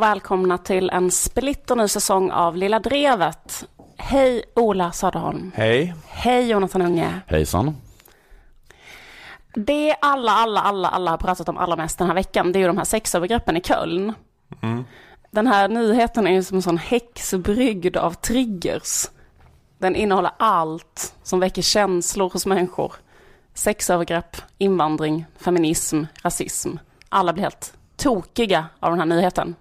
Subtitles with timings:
[0.00, 3.68] Och välkomna till en splitterny säsong av Lilla Drevet.
[3.96, 5.52] Hej Ola Söderholm.
[5.54, 5.94] Hej.
[6.08, 7.20] Hej Jonathan Unge.
[7.26, 7.76] Hejsan.
[9.54, 12.60] Det alla, alla, alla, alla har pratat om allra mest den här veckan, det är
[12.60, 14.12] ju de här sexövergreppen i Köln.
[14.62, 14.84] Mm.
[15.30, 19.10] Den här nyheten är ju som en sån häxbrygd av triggers.
[19.78, 22.92] Den innehåller allt som väcker känslor hos människor.
[23.54, 26.76] Sexövergrepp, invandring, feminism, rasism.
[27.08, 29.54] Alla blir helt tokiga av den här nyheten.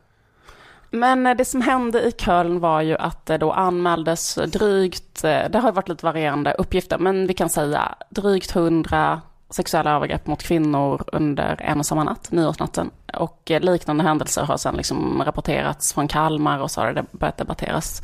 [0.91, 5.49] Men eh, det som hände i Köln var ju att det då anmäldes drygt, eh,
[5.49, 10.43] det har varit lite varierande uppgifter, men vi kan säga drygt hundra sexuella övergrepp mot
[10.43, 12.91] kvinnor under en och samma natt, nyårsnatten.
[13.13, 18.03] Och liknande händelser har sedan liksom rapporterats från Kalmar och så har det börjat debatteras.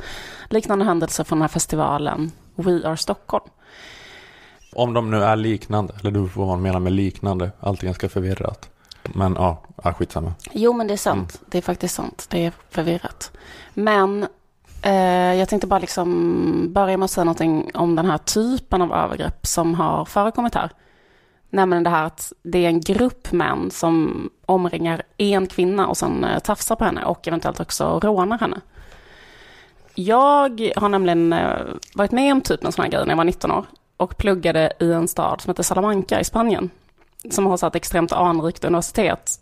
[0.50, 3.44] Liknande händelser från den här festivalen We Are Stockholm.
[4.72, 7.86] Om de nu är liknande, eller du får vad man menar med liknande, allt är
[7.86, 8.70] ganska förvirrat.
[9.14, 10.32] Men ja, ja skitsamma.
[10.52, 11.40] Jo, men det är sant.
[11.46, 12.26] Det är faktiskt sant.
[12.30, 13.30] Det är förvirrat.
[13.74, 14.26] Men
[14.82, 18.92] eh, jag tänkte bara liksom börja med att säga någonting om den här typen av
[18.92, 20.70] övergrepp som har förekommit här.
[21.50, 26.24] Nämligen det här att det är en grupp män som omringar en kvinna och sen
[26.24, 28.60] eh, tafsar på henne och eventuellt också rånar henne.
[29.94, 31.58] Jag har nämligen eh,
[31.94, 33.64] varit med om typ en sån här grej när jag var 19 år
[33.96, 36.70] och pluggade i en stad som heter Salamanca i Spanien.
[37.30, 39.40] Som har så ett extremt anrikt universitet.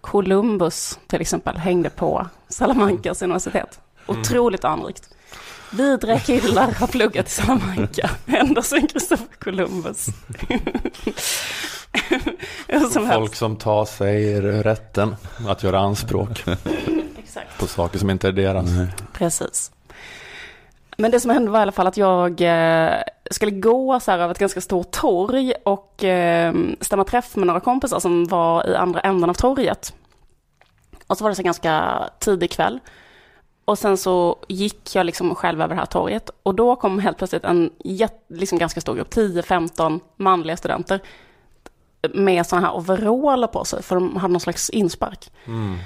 [0.00, 3.80] Columbus till exempel hängde på Salamancas universitet.
[4.06, 5.08] Otroligt anrikt.
[5.70, 10.06] Vidriga killar har pluggat i Salamanca ända sedan Christopher Columbus.
[12.92, 15.16] Som Folk som tar sig rätten
[15.48, 16.44] att göra anspråk
[17.58, 18.66] på saker som inte är deras.
[19.12, 19.70] Precis.
[20.96, 24.18] Men det som hände var i alla fall att jag eh, skulle gå så här
[24.18, 28.76] över ett ganska stort torg och ehm, stämma träff med några kompisar som var i
[28.76, 29.94] andra änden av torget.
[31.06, 32.80] Och så var det så ganska tidig kväll.
[33.64, 37.18] Och sen så gick jag liksom själv över det här torget och då kom helt
[37.18, 41.00] plötsligt en jätt, liksom ganska stor grupp, 10-15 manliga studenter
[42.14, 45.30] med sådana här overaller på sig för de hade någon slags inspark.
[45.46, 45.78] Mm.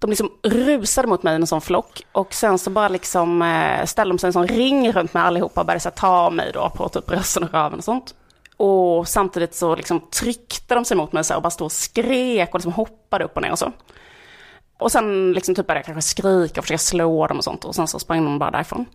[0.00, 3.84] De liksom rusade mot mig i en sån flock och sen så bara liksom eh,
[3.84, 6.70] ställde de sig en sån ring runt mig allihopa och började så ta mig då
[6.70, 8.14] på typ rösten och röven och sånt.
[8.56, 11.72] Och samtidigt så liksom tryckte de sig mot mig så här och bara stod och
[11.72, 13.72] skrek och liksom hoppade upp och ner och så.
[14.78, 17.74] Och sen liksom typ började jag kanske skrika och försöka slå dem och sånt och
[17.74, 18.86] sen så sprang de bara därifrån.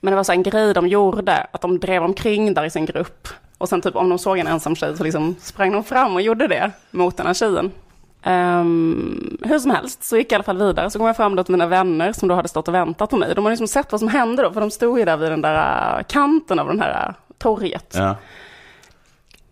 [0.00, 2.86] Men det var så en grej de gjorde, att de drev omkring där i sin
[2.86, 3.28] grupp.
[3.58, 6.22] Och sen typ om de såg en ensam tjej så liksom sprang de fram och
[6.22, 7.72] gjorde det mot den här tjejen.
[8.22, 11.36] Ehm, hur som helst så gick jag i alla fall vidare, så kom jag fram
[11.36, 13.34] då till mina vänner som då hade stått och väntat på mig.
[13.34, 15.42] De har liksom sett vad som hände då, för de stod ju där vid den
[15.42, 17.94] där äh, kanten av den här äh, torget.
[17.98, 18.16] Ja.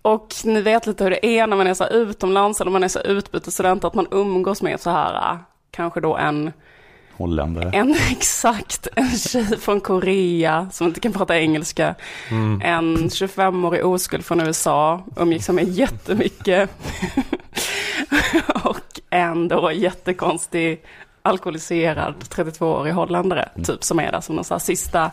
[0.03, 2.89] Och ni vet lite hur det är när man är så utomlands eller man är
[2.89, 5.39] så utbytesstudent, att man umgås med så här, äh,
[5.71, 6.53] kanske då en
[7.19, 7.71] Holländare.
[7.73, 11.95] en exakt, en tjej från Korea som inte kan prata engelska.
[12.62, 16.71] En 25-årig oskuld från USA, umgicks med jättemycket.
[18.65, 20.83] och en då jättekonstig
[21.23, 25.11] alkoholiserad 32-årig holländare, typ som är där som någon så sista,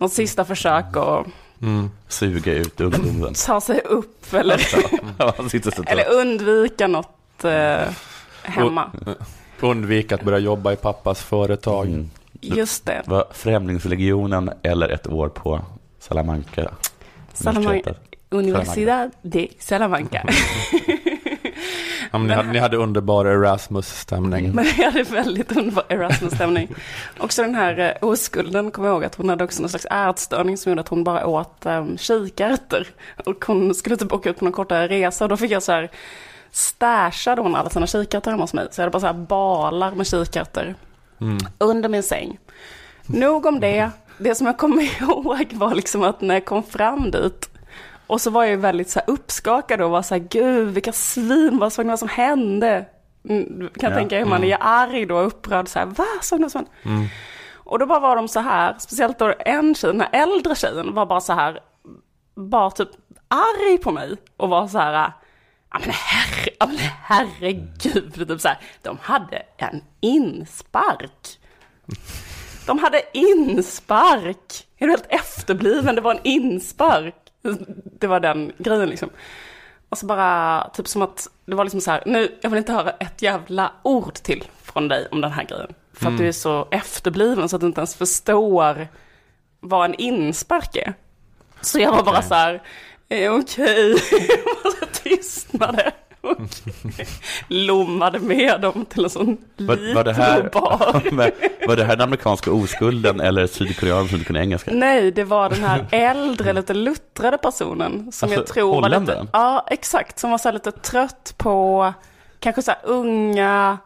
[0.00, 1.26] något sista försök att
[2.08, 3.34] Suga ut ungdomen.
[3.46, 4.60] ta sig upp eller,
[5.86, 7.80] eller undvika något eh,
[8.42, 8.90] hemma.
[9.60, 11.86] Undvik att börja jobba i pappas företag.
[11.86, 12.10] Mm.
[12.40, 13.02] Just det.
[13.06, 15.60] Var Främlingslegionen eller ett år på
[15.98, 16.70] Salamanca.
[17.32, 17.94] Salamanca.
[18.30, 20.26] Universidad de Salamanca.
[22.12, 24.50] Ja, men ni, hade, ni hade underbar Erasmus-stämning.
[24.54, 26.68] Men jag hade väldigt underbar Erasmus-stämning.
[27.18, 30.56] Också den här eh, oskulden, kommer jag ihåg att hon hade också någon slags ätstörning
[30.56, 32.86] som gjorde att hon bara åt um, kikärtor.
[33.24, 35.72] Och hon skulle typ åka ut på någon kortare resa och då fick jag så
[35.72, 35.90] här,
[36.50, 38.68] stashade hon alla sina kikärtor hemma hos mig.
[38.70, 40.74] Så jag hade bara så här balar med kikärtor
[41.58, 42.38] under min säng.
[43.06, 43.90] Nog om det.
[44.18, 47.50] Det som jag kommer ihåg var liksom att när jag kom fram dit
[48.06, 50.92] och så var jag ju väldigt så här uppskakad och var så här, gud vilka
[50.92, 52.84] svin, vad såg ni vad som hände?
[53.28, 53.96] Mm, kan Ja.
[53.96, 57.08] tänka hur man är arg då, upprörd så här, va, såg ni vad som hände?
[57.54, 60.94] Och då bara var de så här, speciellt då en tjej, den här äldre tjejen
[60.94, 61.60] var bara så här,
[62.34, 62.88] bara typ
[63.28, 65.12] arg på mig och var så här,
[65.72, 71.38] ja men, herre, ja, men herregud, typ så här, de hade en inspark.
[72.66, 74.66] De hade inspark.
[74.78, 75.94] Är du helt efterbliven?
[75.94, 77.14] Det var en inspark.
[78.00, 79.10] Det var den grejen liksom.
[79.88, 82.72] Och så bara, typ som att, det var liksom så här, nu, jag vill inte
[82.72, 85.74] höra ett jävla ord till från dig om den här grejen.
[85.92, 88.88] För att du är så efterbliven så att du inte ens förstår
[89.60, 90.94] vad en inspark är.
[91.60, 92.62] Så jag var bara så här,
[93.08, 93.94] eh, okej,
[94.64, 94.77] okay.
[95.12, 95.92] Och tystnade.
[97.48, 101.02] lommade med dem till en sån Var, var, det här, bar.
[101.66, 104.70] Var det här den amerikanska oskulden eller sydkorean som inte kunde engelska?
[104.74, 109.26] Nej, det var den här äldre, lite luttrade personen som Alltså, jag tror var lite,
[109.32, 111.92] ja exakt, som var så lite trött på
[112.40, 113.78] kanske så unga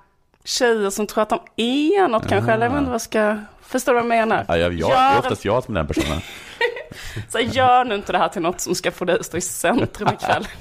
[0.45, 3.39] tjejer som tror att de är något kanske, eller jag vet inte vad jag ska,
[3.63, 4.45] förstår du vad jag menar?
[4.49, 6.21] Ja, jag, jag, det är oftast jag som är den personen.
[7.29, 9.41] Så gör nu inte det här till något som ska få dig att stå i
[9.41, 10.49] centrum ikväll.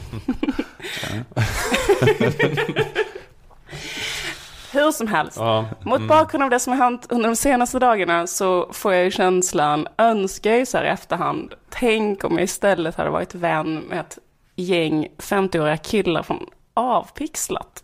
[4.72, 5.38] Hur som helst.
[5.38, 9.04] Ja, Mot bakgrund av det som har hänt under de senaste dagarna så får jag
[9.04, 13.36] ju känslan, önskar jag ju så här i efterhand, tänk om jag istället hade varit
[13.36, 14.18] vän med ett
[14.56, 17.83] gäng 50-åriga killar från Avpixlat.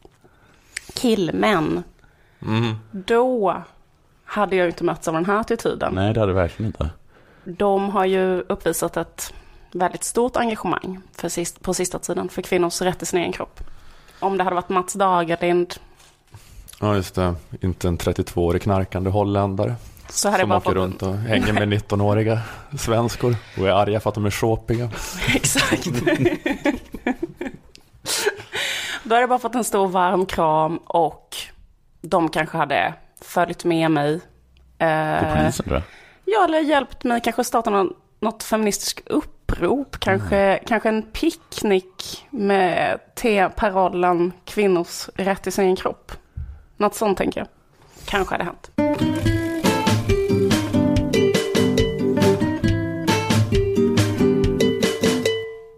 [0.93, 1.83] Killmän.
[2.41, 2.75] mm.
[2.91, 3.63] Då
[4.25, 5.93] hade jag ju inte mötts av den här attityden.
[5.93, 6.89] Nej, det hade jag verkligen inte.
[7.49, 9.33] De har ju uppvisat ett
[9.71, 13.59] väldigt stort engagemang för sist, på sista tiden för kvinnors rätt till sin egen kropp.
[14.19, 15.73] Om det hade varit Mats Dagerlind
[16.81, 17.35] ja, just det.
[17.61, 19.75] Inte en 32-årig knarkande holländare.
[20.09, 22.39] så hade jag Som bara åker fått runt och hänger med 19-åriga
[22.77, 24.89] svenskor och är arga för att de är shopiga.
[25.35, 25.87] Exakt.
[29.03, 31.35] Då hade jag bara fått en stor varm kram och
[32.01, 34.19] de kanske hade följt med mig.
[34.19, 35.83] Till Eh, polisen tror jag.
[36.27, 39.99] Ja, eller hjälpt mig kanske starta någon, något feministiskt upprop.
[39.99, 46.11] Kanske, kanske en picknick med te parollen kvinnors rätt till sin egen kropp.
[46.77, 47.47] Något sånt tänker jag.
[48.05, 48.71] Kanske hade hänt.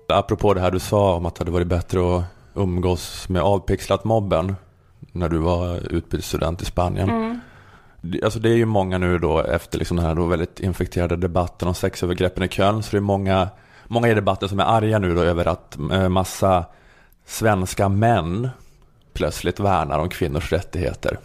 [0.07, 2.23] Apropå det här du sa om att det hade varit bättre att
[2.53, 4.55] umgås med avpixlat mobben
[5.11, 7.09] när du var utbytesstudent i Spanien.
[7.09, 7.39] Mm.
[8.23, 11.67] Alltså det är ju många nu då efter liksom den här då väldigt infekterade debatten
[11.67, 12.83] om sexövergreppen i Köln.
[12.83, 13.49] Så det är många,
[13.87, 16.65] många i debatten som är arga nu då över att eh, massa
[17.25, 18.49] svenska män
[19.13, 21.19] plötsligt värnar om kvinnors rättigheter.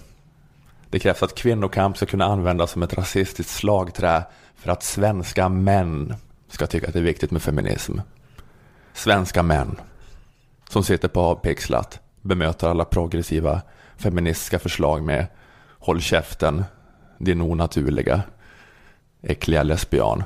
[0.91, 4.23] Det krävs att kvinnokamp ska kunna användas som ett rasistiskt slagträ
[4.57, 6.15] för att svenska män
[6.49, 7.99] ska tycka att det är viktigt med feminism.
[8.93, 9.77] Svenska män
[10.69, 13.63] som sitter på avpixlat bemöter alla progressiva
[13.97, 15.27] feministiska förslag med
[15.85, 16.65] Håll käften,
[17.19, 18.23] din onaturliga,
[19.23, 20.23] äckliga lesbian.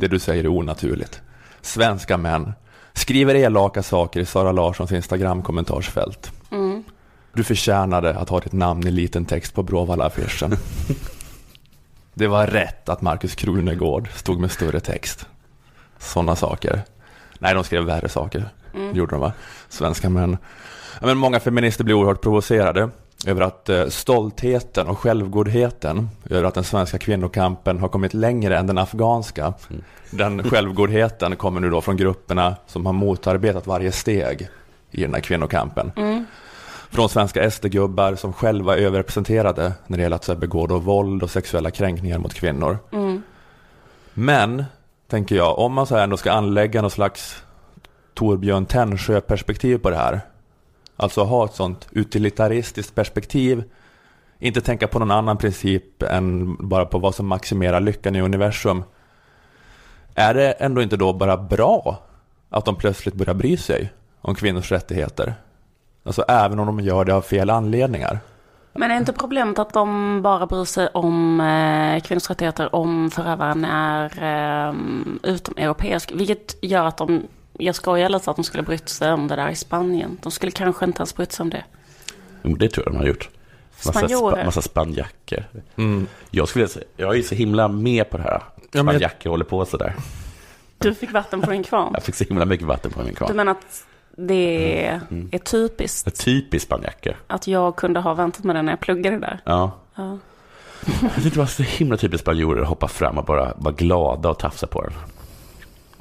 [0.00, 1.22] Det du säger är onaturligt.
[1.60, 2.52] Svenska män
[2.92, 6.32] skriver elaka saker i Sara Larssons Instagram-kommentarsfält.
[6.50, 6.84] Mm.
[7.32, 10.56] Du förtjänade att ha ditt namn i liten text på Bråvalla-affischen.
[12.14, 15.26] Det var rätt att Markus Krunegård stod med större text.
[15.98, 16.82] Sådana saker.
[17.38, 18.48] Nej, de skrev värre saker.
[18.92, 19.32] Gjorde de va?
[19.68, 20.36] Svenska män.
[21.00, 22.90] Ja, men många feminister blir oerhört provocerade
[23.26, 28.66] över att eh, stoltheten och självgodheten över att den svenska kvinnokampen har kommit längre än
[28.66, 29.54] den afghanska.
[30.10, 34.48] Den självgodheten kommer nu då från grupperna som har motarbetat varje steg
[34.90, 35.92] i den här kvinnokampen.
[36.90, 41.30] Från svenska SD-gubbar som själva är överrepresenterade när det gäller att begå då våld och
[41.30, 42.78] sexuella kränkningar mot kvinnor.
[44.14, 44.64] Men,
[45.08, 47.42] tänker jag, om man så här ändå ska anlägga någon slags
[48.14, 50.20] Torbjörn Tännsjö-perspektiv på det här.
[50.96, 53.64] Alltså ha ett sånt utilitaristiskt perspektiv.
[54.38, 58.82] Inte tänka på någon annan princip än bara på vad som maximerar lyckan i universum.
[60.14, 61.98] Är det ändå inte då bara bra
[62.50, 65.34] att de plötsligt börjar bry sig om kvinnors rättigheter?
[66.04, 68.20] Alltså även om de gör det av fel anledningar.
[68.72, 73.64] Men är inte problemet att de bara bryr sig om eh, kvinnors rättigheter om förövaren
[73.64, 74.74] är eh,
[75.22, 76.12] utomeuropeisk?
[76.14, 77.22] Vilket gör att de,
[77.58, 80.18] jag skojar lite att de skulle brytt sig om det där i Spanien.
[80.22, 81.64] De skulle kanske inte ens brytt sig om det.
[82.42, 83.28] Jo, Det tror jag de har gjort.
[83.86, 85.46] Massa, spa, massa spanjacker.
[85.76, 86.06] Mm.
[86.30, 88.30] Jag skulle säga, jag är så himla med på det här.
[88.30, 88.42] Ja,
[88.72, 89.94] men jag- Spanjacker håller på sådär.
[90.78, 91.90] Du fick vatten på din kvarn.
[91.94, 93.36] Jag fick så himla mycket vatten på min Du kvarn.
[93.36, 93.84] menar att
[94.16, 94.86] det
[95.32, 97.16] är typiskt Typiskt spanjacker.
[97.26, 99.40] att jag kunde ha väntat med det när jag pluggade där?
[99.44, 99.70] Ja.
[99.94, 100.18] Ja.
[101.02, 104.28] Jag tyckte det var så himla typiskt spanjorer att hoppa fram och bara vara glada
[104.30, 104.92] och tafsa på den.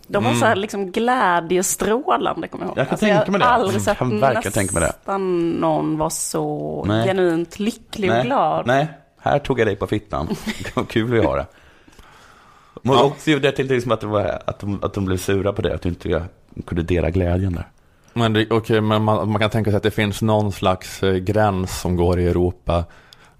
[0.07, 2.77] De var så här liksom glädjestrålande, kommer jag ihåg.
[2.77, 3.45] Jag kan Alltså, tänka mig det.
[3.45, 4.87] Jag har aldrig Jag sett kan verkligen tänka mig det.
[4.87, 7.07] nästan någon vara så Nej.
[7.07, 8.67] genuint lycklig och Nej, glad.
[8.67, 8.87] nej,
[9.19, 10.27] här tog jag dig på fittan.
[10.75, 11.45] Vad kul vi har det.
[12.81, 13.03] Men Ja.
[13.03, 15.75] också, jag tänkte liksom att, det var, att, de, att de blev sura på det,
[15.75, 16.25] att du inte
[16.65, 17.67] kunde dela glädjen där.
[18.13, 21.15] Men, det, okej, men man, man kan tänka sig att det finns någon slags eh,
[21.15, 22.83] gräns som går i Europa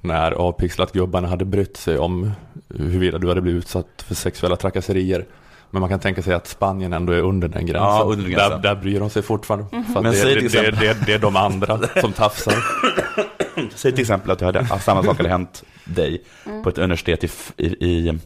[0.02, 2.32] när avpixlat-gubbarna hade brytt sig om
[2.70, 5.26] huruvida du hade blivit utsatt för sexuella trakasserier.
[5.74, 7.84] Men man kan tänka sig att Spanien ändå är under den gränsen.
[7.90, 8.62] Ja, under gränsen.
[8.62, 9.66] Där, där bryr de sig fortfarande.
[9.70, 12.14] För att Men det, säg det, till det, exempel- det, det är de andra som
[12.14, 12.54] tafsar.
[13.76, 16.24] Säg till exempel att, du hade, att samma sak hade hänt dig
[16.64, 18.20] på ett universitet i, i, i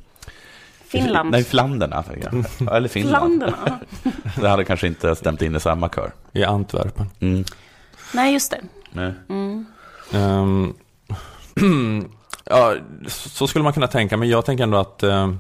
[0.88, 1.32] Finland.
[1.32, 1.94] Nej, Flandern.
[2.22, 2.72] ja.
[2.76, 3.44] Eller Finland.
[3.44, 3.74] Flandern.
[4.42, 6.12] Det hade kanske inte stämt in i samma kör.
[6.32, 7.06] I Antwerpen.
[7.20, 7.44] Mm.
[8.14, 8.60] Nej, just det.
[8.92, 9.14] Nej.
[9.30, 9.66] Mm.
[10.14, 10.74] Ehm,
[12.46, 12.76] ja,
[13.08, 15.40] så skulle man kunna tänka, men jag tänker ändå att ehm,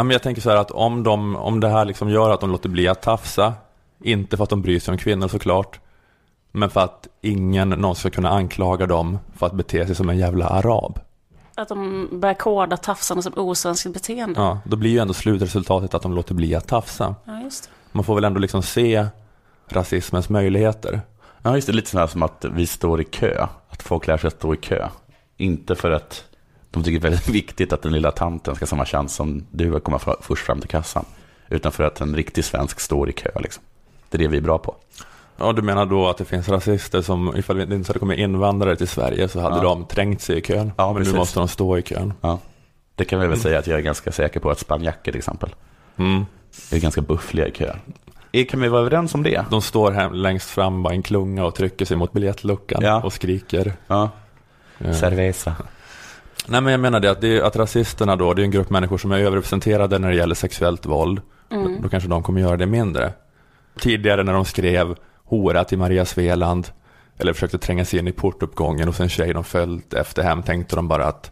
[0.00, 2.40] ja, men jag tänker så här att om, de, om det här liksom gör att
[2.40, 3.54] de låter bli att tafsa,
[4.02, 5.80] inte för att de bryr sig om kvinnor såklart,
[6.52, 10.18] men för att ingen någonsin ska kunna anklaga dem för att bete sig som en
[10.18, 11.00] jävla arab.
[11.54, 14.40] Att de börjar koda tafsande som osvenskt beteende.
[14.40, 17.14] Ja, då blir ju ändå slutresultatet att de låter bli att tafsa.
[17.24, 17.70] Ja, just det.
[17.92, 19.06] Man får väl ändå liksom se
[19.68, 21.00] rasismens möjligheter.
[21.42, 21.72] Ja, just det.
[21.72, 23.46] Lite sådär som att vi står i kö.
[23.68, 24.88] Att folk lär sig att stå i kö.
[25.36, 26.24] Inte för att
[26.70, 29.46] de tycker det är väldigt viktigt att den lilla tanten ska ha samma chans som
[29.50, 31.04] du att komma först fram till kassan.
[31.48, 33.30] Utan för att en riktig svensk står i kö.
[33.40, 33.62] Liksom.
[34.08, 34.76] Det är det vi är bra på.
[35.36, 38.76] Ja, du menar då att det finns rasister som, ifall det inte hade kommit invandrare
[38.76, 39.62] till Sverige så hade Ja.
[39.62, 40.72] de trängt sig i kön.
[40.76, 41.12] Ja, men precis.
[41.12, 42.12] nu måste de stå i kön.
[42.20, 42.38] Ja.
[42.94, 45.54] Det kan vi väl säga att jag är ganska säker på att spanjacker till exempel
[45.96, 46.24] Mm.
[46.72, 47.72] är ganska buffliga i kö.
[48.32, 49.44] Eh, Kan vi vara överens om det?
[49.50, 53.02] De står här längst fram bara i en klunga och trycker sig mot biljettluckan Ja.
[53.02, 53.72] och skriker.
[53.86, 54.10] Ja.
[54.78, 55.54] Eh, Cerveza.
[56.48, 58.70] Nej men jag menar det att, det är, att rasisterna då, det är en grupp
[58.70, 61.20] människor som är överrepresenterade när det gäller sexuellt våld.
[61.50, 61.64] Mm.
[61.76, 63.12] Då, då kanske de kommer göra det mindre.
[63.80, 66.68] Tidigare när de skrev hora till Maria Sveland
[67.18, 70.76] eller försökte tränga sig in i portuppgången hos en tjej de följt efter hem tänkte
[70.76, 71.30] de bara att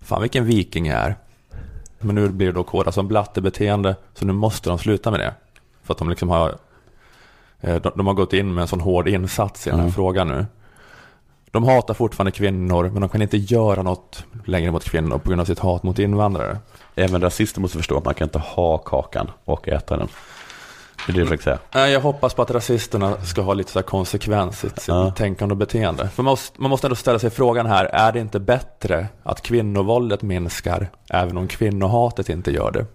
[0.00, 1.16] fan vilken viking jag är.
[1.98, 5.34] Men nu blir det då kodat som blattebeteende så nu måste de sluta med det.
[5.82, 6.54] För att de liksom har
[7.60, 9.94] eh, de, de har gått in med en sån hård insats i den här Mm.
[9.94, 10.46] frågan nu.
[11.52, 15.40] De hatar fortfarande kvinnor men de kan inte göra något längre mot kvinnor på grund
[15.40, 16.58] av sitt hat mot invandrare.
[16.96, 20.08] Även rasister måste förstå att man kan inte ha kakan och äta den.
[21.06, 21.88] Det är det jag försöker säga.
[21.88, 25.10] Jag hoppas på att rasisterna ska ha lite så konsekvens i sitt Ja.
[25.16, 26.08] tänkande och beteende.
[26.08, 29.42] För man måste, man måste ändå ställa sig frågan här, är det inte bättre att
[29.42, 32.86] kvinnovåldet minskar även om kvinnohatet inte gör det?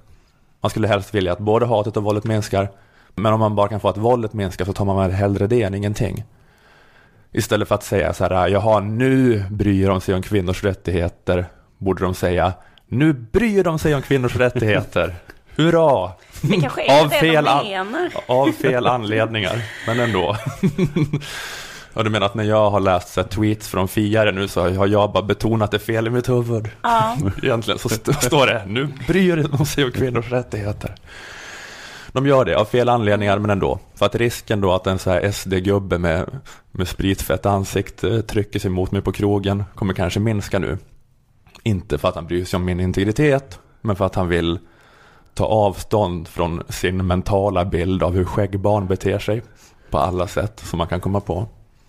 [0.61, 2.69] Man skulle helst vilja att både hatet och våldet minskar,
[3.15, 5.63] men om man bara kan få att våldet minskar så tar man väl hellre det
[5.63, 6.23] än ingenting.
[7.38, 11.46] Istället för att säga så här, jaha nu bryr de sig om kvinnors rättigheter,
[11.77, 12.53] borde de säga,
[12.88, 15.15] nu bryr de sig om kvinnors rättigheter.
[15.56, 16.12] Hurra!
[16.41, 18.10] Det kanske är Av det fel de menar.
[18.27, 20.38] Av fel anledningar, men ändå.
[21.94, 24.70] Ja, du menar att när jag har läst så här, tweets från fiare nu så
[24.70, 26.70] har jag bara betonat det fel i mitt huvud.
[26.84, 27.17] Ja.
[27.44, 30.96] Egentligen så st- står det, nu bryr de sig om kvinnors rättigheter.
[32.17, 33.79] De gör det av fel anledningar, men ändå.
[33.95, 36.39] För att risken då att en så här SD-gubbe med,
[36.71, 40.77] med spritfett ansikte eh, trycker sig mot mig på krogen kommer kanske minska nu.
[41.63, 44.59] Inte för att han bryr sig om min integritet, men för att han vill
[45.33, 49.43] ta avstånd från sin mentala bild av hur skäggbarn beter sig
[49.89, 51.47] på alla sätt som man kan komma på.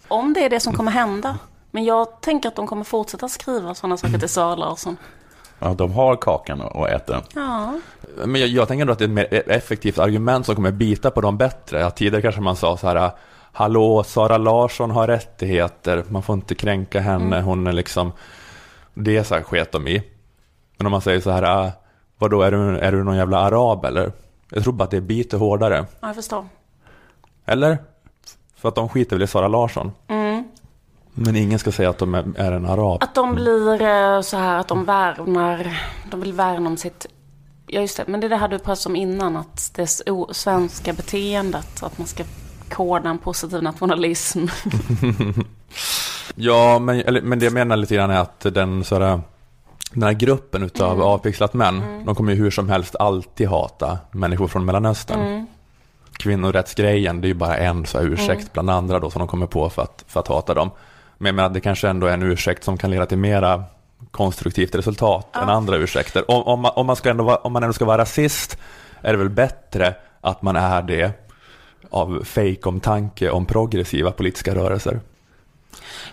[0.08, 1.38] Om det är det som kommer hända.
[1.70, 4.96] Men jag tänker att de kommer fortsätta skriva sådana saker till Sara Larsson.
[5.58, 7.22] Ja, de har kakan och äter den.
[7.34, 7.74] Ja.
[8.26, 11.10] Men jag, jag tänker ändå att det är ett mer effektivt argument som kommer bita
[11.10, 11.86] på dem bättre.
[11.86, 13.10] Att tidigare kanske man sa så här,
[13.52, 18.12] hallå, Sara Larsson har rättigheter, man får inte kränka henne, hon är liksom,
[18.94, 20.02] det så här sket de i.
[20.76, 21.70] Men om man säger så här, "Ah,
[22.18, 24.12] vadå, är du, är du någon jävla arab eller?
[24.50, 25.86] Jag tror bara att det biter hårdare.
[26.00, 26.44] ja, jag förstår.
[27.46, 27.78] Eller?
[28.56, 29.92] För att de skiter väl i Sara Larsson.
[30.08, 30.17] Mm.
[31.20, 33.02] Men ingen ska säga att de är, en arab.
[33.02, 37.06] Att de blir eh, så här att de värnar, de vill värna om sitt,
[37.66, 40.92] ja just det, men det är det här du pratade om innan, att det svenska
[40.92, 42.24] beteendet, att man ska
[42.70, 44.46] koda en positiv nationalism.
[46.34, 49.20] Ja, men, eller, men det jag menar lite grann är att den, så här,
[49.92, 51.06] den här gruppen utav Mm.
[51.06, 55.20] avpixlat män, de kommer ju hur som helst alltid hata människor från Mellanöstern.
[55.20, 55.46] Mm.
[56.12, 59.46] Kvinnorättsgrejen, det är ju bara en så här ursäkt bland andra då som de kommer
[59.46, 60.70] på för att, för att hata dem.
[61.18, 63.64] Men jag menar, det kanske ändå är en ursäkt som kan leda till mera
[64.10, 66.30] konstruktivt resultat än andra ursäkter.
[66.30, 68.58] Om, om, man, om, man ska ändå vara, om man ändå ska vara rasist
[69.00, 71.12] är det väl bättre att man är det
[71.90, 75.00] av fake-omtanke om progressiva politiska rörelser.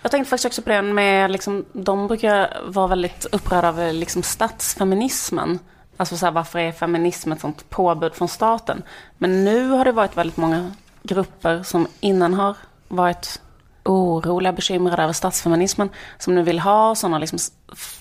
[0.02, 4.24] Jag tänkte faktiskt också på det med, liksom, de brukar vara väldigt upprörda över liksom,
[4.24, 5.60] statsfeminismen.
[5.98, 8.84] Alltså så här, varför är feminism ett sånt påbud från staten?
[9.18, 10.72] Men nu har det varit väldigt många
[11.04, 12.56] grupper som innan har
[12.88, 13.42] varit
[13.86, 17.40] oroliga, bekymrade över statsfeminismen, som nu vill ha sådana liksom,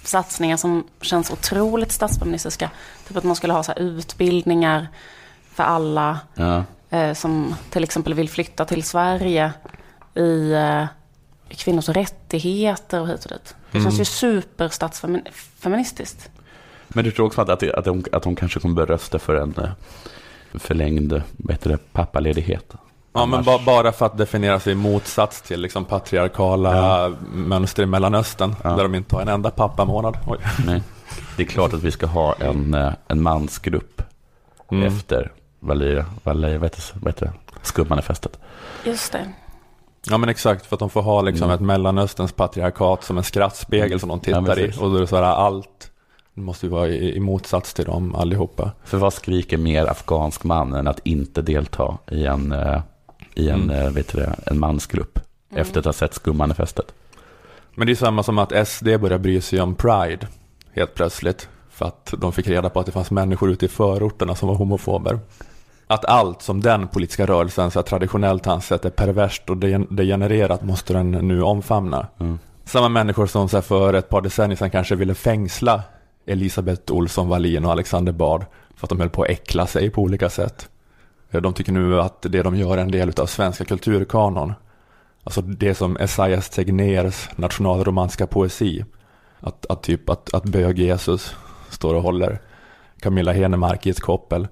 [0.04, 2.70] satsningar som känns otroligt statsfeministiska.
[3.08, 4.88] Typ att man skulle ha så utbildningar
[5.54, 6.64] för alla Ja.
[6.90, 9.52] eh, som till exempel vill flytta till Sverige
[10.14, 10.84] i eh,
[11.48, 13.54] kvinnors rättigheter och hit och dit.
[13.70, 16.30] Det känns ju superstatsfeministiskt.
[16.88, 19.36] Men du tror också att, att, att, de, att de kanske kommer börja rösta för
[19.36, 19.70] en eh,
[20.54, 22.72] förlängd det, pappaledighet?
[23.16, 27.86] Ja, men ba, bara för att definiera sig i motsats till liksom patriarkala mönster i
[27.86, 28.70] Mellanöstern, Ja.
[28.70, 30.16] där de inte har en enda pappamånad.
[30.26, 30.38] Oj.
[30.66, 30.82] Nej.
[31.36, 34.02] Det är klart att vi ska ha en, eh, en mansgrupp
[34.72, 34.86] Mm.
[34.86, 37.32] efter Valir, Valir, vad heter, det?
[37.62, 38.38] Skummanifestet.
[38.84, 39.32] Just det.
[40.06, 41.54] Ja men exakt, för att de får ha liksom Mm.
[41.54, 44.62] ett Mellanösterns patriarkat som en skrattspegel som de Ja, tittar i.
[44.66, 44.80] precis.
[44.80, 45.90] Och då är det så här, allt
[46.34, 48.70] måste ju vara i, i motsats till dem allihopa.
[48.84, 52.80] För vad skriker mer afghansk man än att inte delta i en, eh,
[53.34, 53.76] i en, Mm.
[53.86, 55.18] eh, vet du det, en mansgrupp
[55.50, 55.62] Mm.
[55.62, 56.94] efter att ha sett skummanifestet?
[57.74, 60.26] Men det är samma som att SD börjar bry sig om Pride
[60.72, 61.48] helt plötsligt.
[61.70, 64.56] För att de fick reda på att det fanns människor ute i förorterna som var
[64.56, 65.18] homofober.
[65.86, 70.92] Att allt som den politiska rörelsen så traditionellt ansett är perverst och de- degenererat måste
[70.92, 72.06] den nu omfamna.
[72.20, 72.38] Mm.
[72.64, 75.82] Samma människor som så för ett par decennier sedan kanske ville fängsla
[76.26, 78.44] Elisabeth Olsson Wallin och Alexander Bard
[78.76, 80.68] för att de höll på att äckla sig på olika sätt.
[81.34, 84.52] Eh, de tycker nu att det de gör är en del av svenska kulturkanon.
[85.24, 88.84] Alltså det som Esaias Tegnérs nationalromanska poesi.
[89.40, 91.36] Att, att typ att, att bög-Jesus
[91.70, 92.38] står och håller
[93.00, 94.48] Camilla Henemark i ett koppel.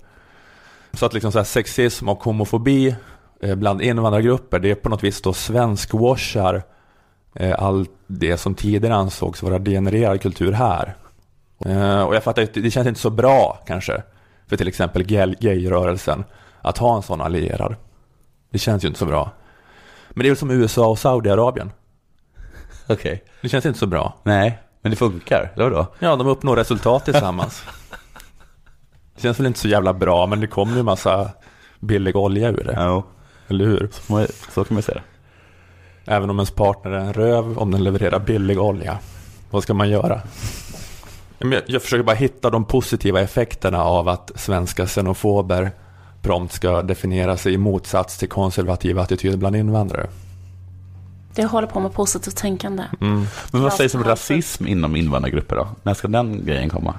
[0.92, 2.96] Så att liksom så här sexism och homofobi
[3.40, 6.62] eh, bland invandrargrupper, det är på något vis då svensk-washar
[7.34, 10.94] eh, allt det som tidigare ansågs vara degenererad kultur här.
[12.06, 14.02] Och jag fattar att det känns inte så bra kanske
[14.46, 16.24] för till exempel gay- gayrörelsen
[16.62, 17.74] att ha en sån allierad.
[18.50, 19.30] Det känns ju inte så bra.
[20.10, 21.72] Men det är väl som USA och Saudiarabien.
[22.88, 23.24] Okej.
[23.40, 24.14] Det känns inte så bra.
[24.22, 25.86] Nej, men det funkar, eller vadå?
[25.98, 27.64] Ja, de uppnår resultat tillsammans.
[29.14, 31.30] Det känns väl inte så jävla bra, men det kommer ju massa
[31.80, 32.72] billig olja ur det.
[32.72, 33.02] Ja,
[33.48, 33.88] Eller hur?
[33.92, 35.02] så, så kan man säga.
[36.04, 38.98] Även om ens partner är en röv, om den levererar billig olja.
[39.50, 40.20] Vad ska man göra?
[41.66, 45.70] Jag försöker bara hitta de positiva effekterna av att svenska xenofober
[46.22, 50.06] prompt ska definiera sig i motsats till konservativa attityder bland invandrare.
[51.34, 52.84] Det håller på med positivt tänkande.
[53.00, 53.24] Mm.
[53.50, 55.68] Men vad sägs om rasism inom invandrargrupper då?
[55.82, 56.94] När ska den grejen komma?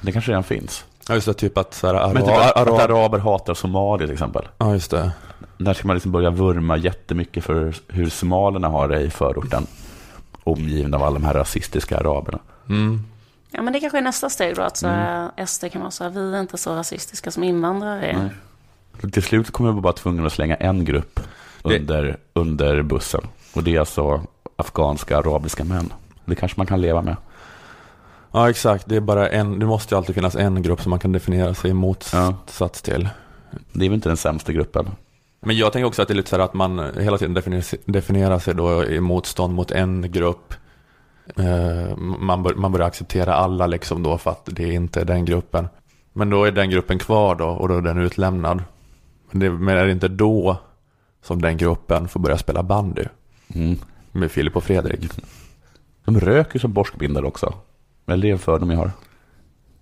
[0.00, 0.84] Det kanske redan finns.
[1.08, 4.06] Ja, just det, typ att så här, ara, typ att, ara, att araber hatar somalier
[4.06, 4.48] till exempel.
[4.58, 5.12] Ja, just det.
[5.58, 9.66] Där ska man liksom börja vurma jättemycket för hur somalerna har det i förorten.
[10.44, 12.38] Omgivna av alla de här rasistiska araberna.
[12.68, 13.02] Mm.
[13.50, 14.98] Ja men det kanske är nästa steg då, att så, Mm.
[14.98, 18.16] här, SD kan vara så här, vi är inte så rasistiska som invandrare är.
[18.16, 18.30] Nej.
[19.00, 21.20] Så till slut kommer vi bara tvungna att slänga en grupp
[21.62, 23.20] Det- under, under bussen.
[23.54, 24.22] Och det är alltså
[24.56, 25.92] afghanska arabiska män.
[26.24, 27.16] Det kanske man kan leva med.
[28.32, 28.88] Ja, exakt.
[28.88, 31.54] Det är bara en, det måste ju alltid finnas en grupp som man kan definiera
[31.54, 33.08] sig i motsats till.
[33.72, 34.88] Det är väl inte den sämsta gruppen.
[35.40, 37.62] Men jag tänker också att det är lite så här att man hela tiden definierar,
[37.62, 40.54] sig- definierar sig då i motstånd mot en grupp.
[41.36, 45.24] Eh, Man, bör, man börjar acceptera alla liksom då för att det inte är den
[45.24, 45.68] gruppen.
[46.12, 48.62] Men då är den gruppen kvar då och då är den utlämnad.
[49.32, 50.56] Men, är det inte då
[51.22, 53.04] som den gruppen får börja spela bandy
[53.54, 53.78] Mm.
[54.12, 55.10] med Filip och Fredrik?
[56.04, 57.54] De röker som borstbindare också.
[58.06, 58.90] Eller det är en fördom jag har.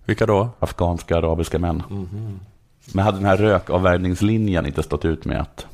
[0.05, 0.49] Vilka då?
[0.59, 1.83] Afghanska arabiska män.
[2.93, 5.65] Men hade den här rökavvärjningslinjen inte stått ut med att,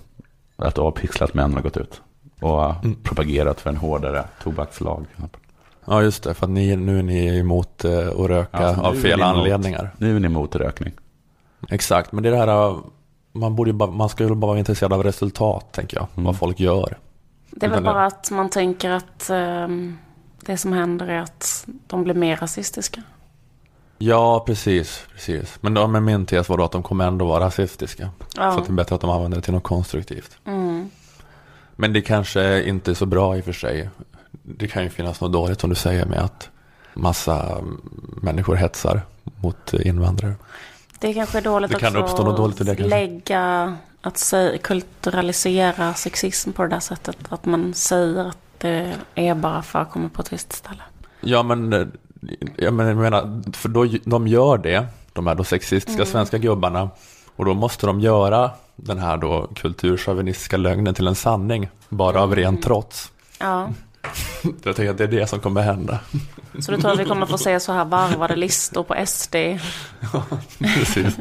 [0.55, 2.01] att avpixlat män har gått ut
[2.41, 2.95] och Mm.
[3.03, 5.05] propagerat för en hårdare tobakslag?
[5.85, 9.21] Ja just det, för ni, nu är ni emot eh, att röka Ja, av fel
[9.21, 9.89] anledningar.
[9.97, 10.93] Nu är ni emot rökning.
[11.69, 12.75] Exakt, men det är det här,
[13.39, 16.07] man, borde ju bara, man ska ju bara vara intresserad av resultat, tänker jag.
[16.13, 16.25] Mm.
[16.25, 16.97] Vad folk gör.
[17.51, 19.97] Det är väl bara att man tänker att ehm,
[20.41, 23.01] det som händer är att de blir mer rasistiska.
[23.97, 25.57] Ja, precis, precis.
[25.61, 28.09] Men, då, men min tes var då att de kommer ändå vara rasistiska.
[28.19, 28.43] Så Ja.
[28.43, 30.37] att det är bättre att de använder det till något konstruktivt.
[30.45, 30.89] Mm.
[31.75, 33.89] Men det kanske inte är så bra i och för sig.
[34.31, 36.49] Det kan ju finnas något dåligt som du säger med att
[36.93, 37.81] massa mm,
[38.21, 39.01] människor hetsar
[39.41, 40.35] mot eh, invandrare.
[40.99, 42.95] Det är kanske är dåligt Det kan också uppstå något dåligt i det kanske.
[42.95, 47.17] lägga, att säga, kulturalisera sexism på det där sättet.
[47.29, 50.81] Att man säger att det är bara för att komma på ett visst ställe.
[51.21, 51.91] Ja, men
[52.55, 56.11] jag menar, för då, de gör det, de här då sexistiska Mm.
[56.11, 56.89] svenska gubbarna.
[57.35, 61.69] Och då måste de göra den här då kulturchauvinistiska lögnen till en sanning.
[61.89, 63.11] Bara av ren trots.
[63.39, 63.69] Ja,
[64.63, 65.99] Jag tänker att det är det som kommer hända.
[66.59, 69.35] så du tror att vi kommer få se så här varvade listor på SD?
[70.59, 71.17] Precis.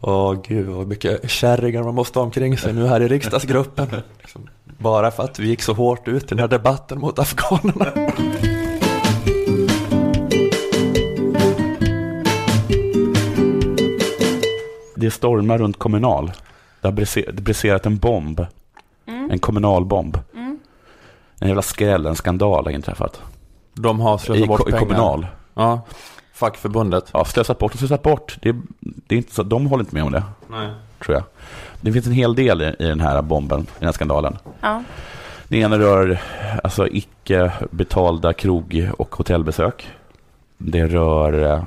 [0.00, 3.86] Åh gud vad mycket kärringar man måste ha omkring sig nu här i riksdagsgruppen.
[4.20, 7.92] Liksom, Bara för att vi gick så hårt ut i den här debatten mot afghanerna.
[14.96, 16.32] Det stormar runt kommunal.
[16.80, 18.46] Det har briserat en bomb.
[19.06, 19.30] Mm.
[19.30, 20.18] En kommunalbomb.
[20.34, 20.39] Mm.
[21.42, 23.22] En jävla skräll, en skandal har inträffat.
[23.74, 24.78] De har I, slösat bort ko- i pengar.
[24.86, 25.26] kommunal.
[25.54, 25.80] Ja,
[26.34, 27.10] fackförbundet.
[27.12, 28.38] Ja, slösat bort och slösat bort.
[28.42, 30.68] Det, det är inte så, de håller inte med om det, Nej.
[31.04, 31.24] tror jag.
[31.80, 34.38] Det finns en hel del i, i den här bomben, i den här skandalen.
[34.60, 34.82] Ja,
[35.48, 36.20] Det ena rör
[36.64, 39.88] alltså icke betalda krog och hotellbesök.
[40.58, 41.62] Det rör eh,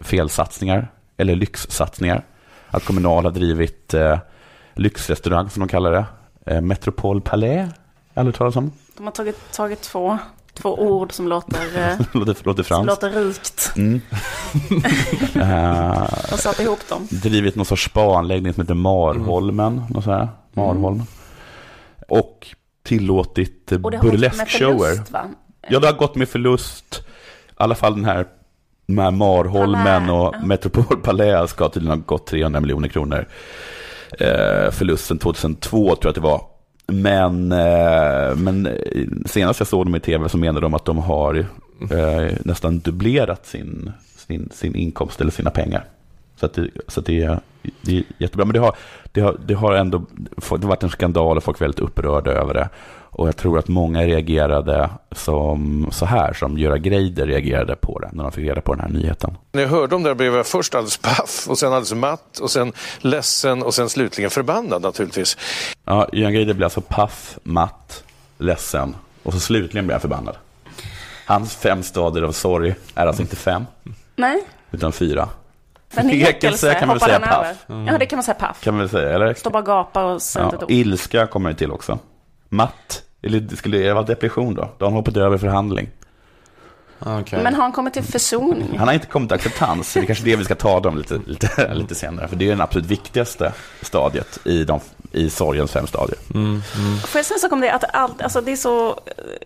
[0.00, 2.24] felsatsningar eller lyxsatsningar.
[2.68, 4.18] Att Kommunal har drivit eh,
[4.74, 6.04] lyxrestaurang som de kallar det.
[6.46, 7.70] Eh, Metropol Palais,
[8.16, 8.72] aldrig talas om.
[8.96, 10.18] De har tagit, tagit två,
[10.54, 14.00] två ord som låter, eh, låter, låter som låter rikt Mm.
[15.34, 16.02] Eh,
[16.32, 17.08] och satt ihop dem.
[17.10, 19.82] drivit någon sorts spaanläggning som heter Marholmen.
[19.90, 20.28] Något så här.
[20.52, 21.02] Marholm.
[22.08, 22.46] Och
[22.82, 25.00] tillåtit eh, med burleskshower.
[25.68, 27.02] Ja, det har gått med förlust.
[27.48, 28.26] I alla fall den här,
[28.88, 30.46] här Marholmen och ja.
[30.46, 33.28] Metropol Palais ska tydligen ha gått 300 miljoner kronor.
[34.20, 36.55] Eh, förlusten 2002 tror jag att det var.
[36.86, 40.98] Men, eh, men eh, senast jag såg dem i tv så menade de att de
[40.98, 41.46] har
[41.90, 45.84] eh, nästan dubblerat sin, sin, sin inkomst eller sina pengar.
[46.36, 47.40] Så, att det, så att det, är,
[47.82, 48.44] det är jättebra.
[48.44, 48.76] Men det har,
[49.16, 49.98] det, har, det har ändå
[50.36, 52.68] det har varit en skandal och folk är väldigt upprörda över det.
[53.10, 58.10] Och jag tror att många reagerade som så här, som Göra Greider reagerade på det,
[58.12, 59.36] när de fick reda på den här nyheten.
[59.52, 62.50] När jag hörde om det blev jag först alldeles paff och sen alldeles matt och
[62.50, 65.36] sen ledsen och sen slutligen förbannad naturligtvis.
[65.84, 68.04] Ja, Göran Greider blev alltså paff, matt,
[68.38, 70.36] ledsen och så slutligen blev han förbannad.
[71.26, 73.66] Hans fem stadier av sorg är alltså inte fem,
[74.16, 75.28] Nej, utan fyra.
[76.02, 77.46] Förnekelse kan man väl säga paff.
[77.68, 77.92] över.
[77.92, 78.60] Ja, det kan man säga paff.
[78.64, 79.34] Kan man säga, eller?
[79.34, 80.70] Står bara och gapar och säger Ja, inte ett ord.
[80.70, 81.98] ilska kommer det till också.
[82.48, 84.70] Matt, eller skulle det vara depression då?
[84.78, 85.88] Då har hoppat över förhandling.
[86.98, 87.42] Okej.
[87.42, 88.78] Men har han kommit till försoning?
[88.78, 90.98] Han har inte kommit till acceptans, så det är kanske det vi ska ta om
[90.98, 92.28] lite, lite, lite senare.
[92.28, 94.80] För det är den absolut viktigaste stadiet i, de,
[95.12, 96.18] i sorgens fem stadier.
[97.06, 97.72] Får jag säga en sak om det?
[97.72, 99.00] Att allt, alltså det är så,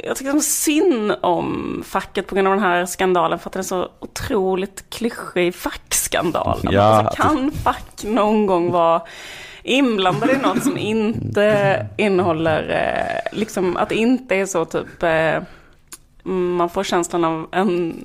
[0.05, 3.61] jag tycker så synd om facket på grund av den här skandalen för att den
[3.61, 6.59] är så otroligt klyschig fackskandal.
[6.63, 9.03] Ja, alltså, kan fack någon gång vara
[9.63, 15.43] inblandade i något som inte innehåller, eh, liksom att det inte är så typ, eh,
[16.23, 18.05] man får känslan av en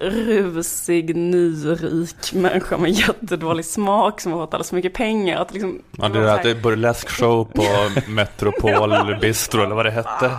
[0.00, 5.40] rusig, nyrik människa med jättedålig smak som har fått alldeles för mycket pengar.
[5.42, 7.64] Att liksom, Ja, det är att det är burleskshow på
[8.10, 10.30] Metropol Bistro eller vad det hette.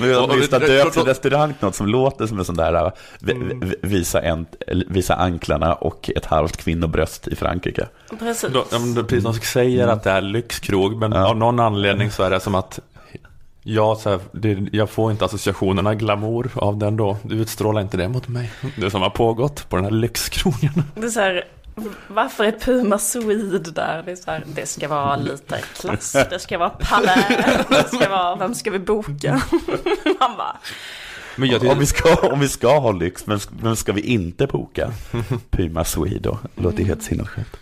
[0.00, 3.74] Vi Och- har en restaurang till något som låter som en sån där vi- vi-
[3.82, 4.46] visa, en,
[4.88, 7.86] visa anklarna och ett halvt kvinnobröst i Frankrike.
[8.18, 8.44] Precis.
[8.44, 11.28] Är precis som säger att det är lyxkrog, men Ja.
[11.28, 12.80] av någon anledning så är det som att
[13.62, 17.16] jag, så här, det, jag får inte associationerna glamour av den då.
[17.22, 18.52] Du utstrålar inte det mot mig.
[18.76, 20.82] Det som har pågått på den här lyxkrogen.
[20.94, 21.44] Det är så här,
[22.08, 24.02] varför är Puma Swede där?
[24.02, 27.26] Det är så här, det ska vara lite klass, det ska vara palais,
[27.68, 29.42] det ska vara, vem ska vi boka?
[30.20, 30.56] Man bara,
[31.36, 34.46] Men jag, Om vi ska, om vi ska ha lyx, men, men ska vi inte
[34.46, 34.92] boka?
[35.50, 37.61] Puma Swede då, låter helt sinnessjukt.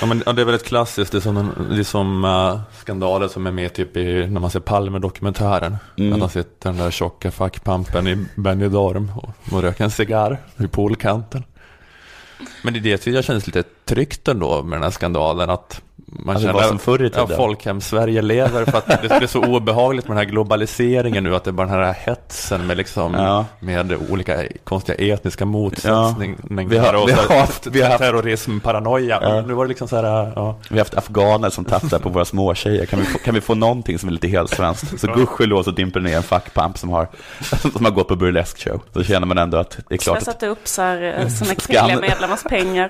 [0.00, 1.12] Ja, men, ja, det är väldigt klassiskt.
[1.12, 4.40] Det är som, en- det är som uh, skandaler som är med typ i, när
[4.40, 5.76] man ser Palme-dokumentären.
[5.98, 6.12] Mm.
[6.12, 10.72] Att han sitter den där tjocka fackpampen i Benidorm och, och röker en cigarr vid
[10.72, 11.44] poolkanten.
[12.64, 15.50] Men det är det jag känns lite tryggt ändå med den här skandalen.
[15.50, 17.36] Att man det känner var som förr i ja, tiden.
[17.36, 21.36] Folkhem-Sverige lever för att det är så obehagligt med den här globaliseringen nu.
[21.36, 23.44] Att det är bara den här hetsen med, liksom, Ja.
[23.60, 25.46] med olika konstiga etniska Ja.
[25.46, 26.68] motsättningar.
[26.68, 29.18] Vi har- och vi har här haft- vi har haft- terrorism, paranoia.
[29.22, 29.40] Ja.
[29.40, 30.56] Nu var det liksom så här, ja.
[30.68, 32.86] Vi har haft afghaner som tafsar på våra småtjejer.
[32.86, 35.00] Kan vi, få, kan vi få någonting som är lite helt svenskt?
[35.00, 37.08] Så gudskelov så dimper det ner en fackpamp som har,
[37.72, 38.80] som har gått på burlesk show.
[38.92, 41.28] Så känner man ändå att det är klart jag att sätta upp så här, eh,
[41.28, 42.88] sina kvinnliga medlemmars pengar?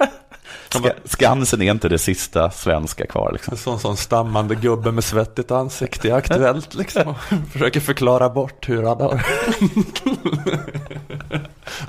[0.68, 3.30] Ska, Skansen är inte det sista svenska kvar.
[3.32, 3.52] Liksom.
[3.52, 7.14] En sån, sån stammande gubbe med svettigt ansikte är aktuellt liksom.
[7.52, 9.22] Försöker förklara bort hur han har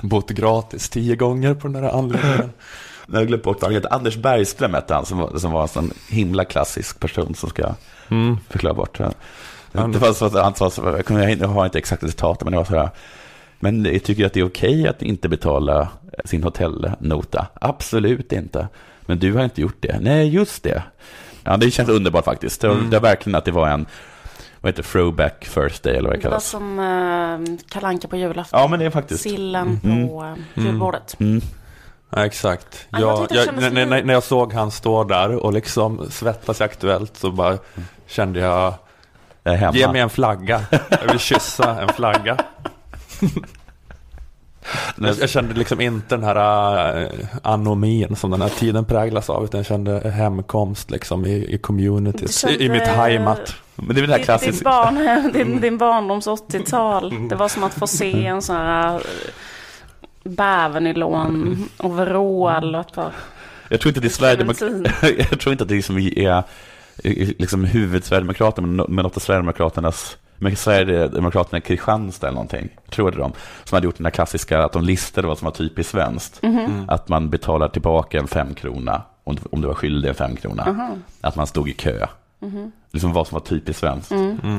[0.02, 2.52] bott gratis tio gånger på den här anläggningen.
[3.06, 3.94] Jag har glömt bort vad han heter.
[3.94, 7.74] Anders Bergström hette han, som var, som var en sån himla klassisk person som ska
[8.08, 8.38] Mm.
[8.50, 9.12] förklara bort det.
[9.72, 12.56] Det var så att han sa, jag, kommer, jag har inte exakt resultatet, men det
[12.56, 12.90] var så här.
[13.60, 15.88] Men jag tycker att det är okej att inte betala
[16.24, 17.46] sin hotellnota.
[17.60, 18.68] Absolut inte.
[19.06, 19.98] Men du har inte gjort det.
[20.00, 20.82] Nej, just det.
[21.44, 22.60] Ja, det känns underbart faktiskt.
[22.60, 23.86] Det var, det var verkligen att det var en,
[24.60, 26.48] vad heter throwback first day eller vad det Det var kallas.
[26.48, 28.60] som uh, kalanka på julafton.
[28.60, 29.22] Ja, men det är faktiskt.
[29.22, 30.08] Sillen Mm.
[30.08, 30.24] på
[30.56, 31.16] uh, julbordet.
[31.20, 31.40] Mm.
[32.10, 32.86] Ja, exakt.
[32.90, 36.64] Ja, jag Jag, jag, när, när, jag såg han stå där och liksom svettas i
[36.64, 37.58] Aktuellt så bara
[38.06, 38.74] kände jag,
[39.74, 40.60] ge mig en flagga.
[40.90, 42.36] Jag vill kyssa en flagga.
[45.00, 47.08] Jag, jag kände liksom inte den här äh,
[47.42, 52.44] anomin som den här tiden präglas av, utan jag kände hemkomst liksom i, i communities,
[52.44, 53.54] i, i mitt heimat.
[53.76, 54.64] Men det är väl det här Din, din, klassiska.
[54.64, 57.28] barn, din, din barndoms 80-tal.
[57.28, 59.00] Det var som att få se en sån här uh,
[60.24, 62.74] bävernylon overall
[63.68, 64.88] Jag tror inte det är Sverigedemokraterna.
[65.30, 66.36] jag tror inte att det liksom är
[67.04, 72.68] eh, liksom huvudsverigedemokraterna, men nå- men något av Sverigedemokraternas men Sverigedemokraterna i Kristianstad eller någonting,
[72.90, 73.32] tror det de,
[73.64, 76.42] som hade gjort den här klassiska, att de listade vad som var typiskt svenskt.
[76.42, 76.84] Mhm.
[76.88, 80.96] Att man betalar tillbaka en femkrona om, om du var skyldig en femkrona.
[81.20, 82.06] Att man stod i kö.
[82.92, 84.12] Liksom vad som var typiskt svenskt.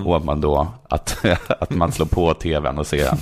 [0.05, 1.25] Och att man då, att,
[1.59, 3.17] att man slår på tvn och ser en,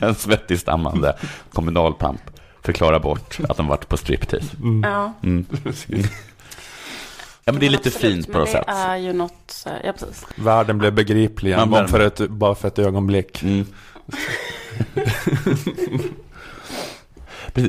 [0.00, 1.16] en svettig stammande
[1.52, 2.20] kommunalpamp
[2.62, 4.56] förklara bort att de varit på striptease.
[4.82, 5.12] Ja.
[7.48, 8.64] Ja, men det är lite Absolut, fint på men något sätt.
[8.66, 10.26] Det är ju något, ja precis.
[10.36, 13.42] Världen blev begriplig igen, bara för, ett, bara för ett ögonblick.
[13.42, 13.66] Mm.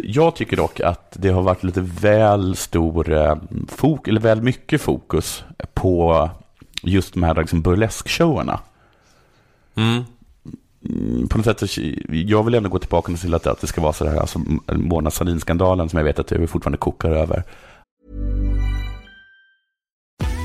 [0.03, 3.35] Jag tycker dock att det har varit lite väl stor eh,
[3.67, 6.29] fok eller väl mycket fokus på
[6.81, 8.59] just de här liksom burleskshowerna.
[9.75, 10.03] Mm.
[10.89, 13.81] Mm, På något sätt, så- jag vill ändå gå tillbaka till att, att det ska
[13.81, 14.41] vara så här, alltså
[14.73, 17.43] Mona Sahlin-skandalen som jag vet att vi fortfarande kokar över.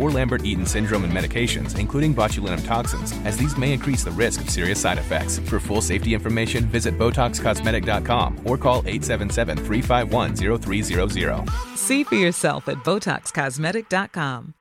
[0.00, 4.50] or Lambert-Eaton syndrome and medications, including botulinum toxins, as these may increase the risk of
[4.50, 5.40] serious side effects.
[5.40, 11.50] For full safety information, visit BotoxCosmetic.com or call 877-351-0300.
[11.76, 14.52] See for yourself at BotoxCosmetic.com.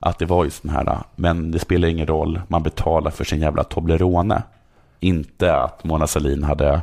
[0.00, 3.40] Att det var just den här, men det spelar ingen roll, man betalar för sin
[3.40, 4.42] jävla Toblerone.
[5.00, 6.80] Inte att Mona Sahlin hade,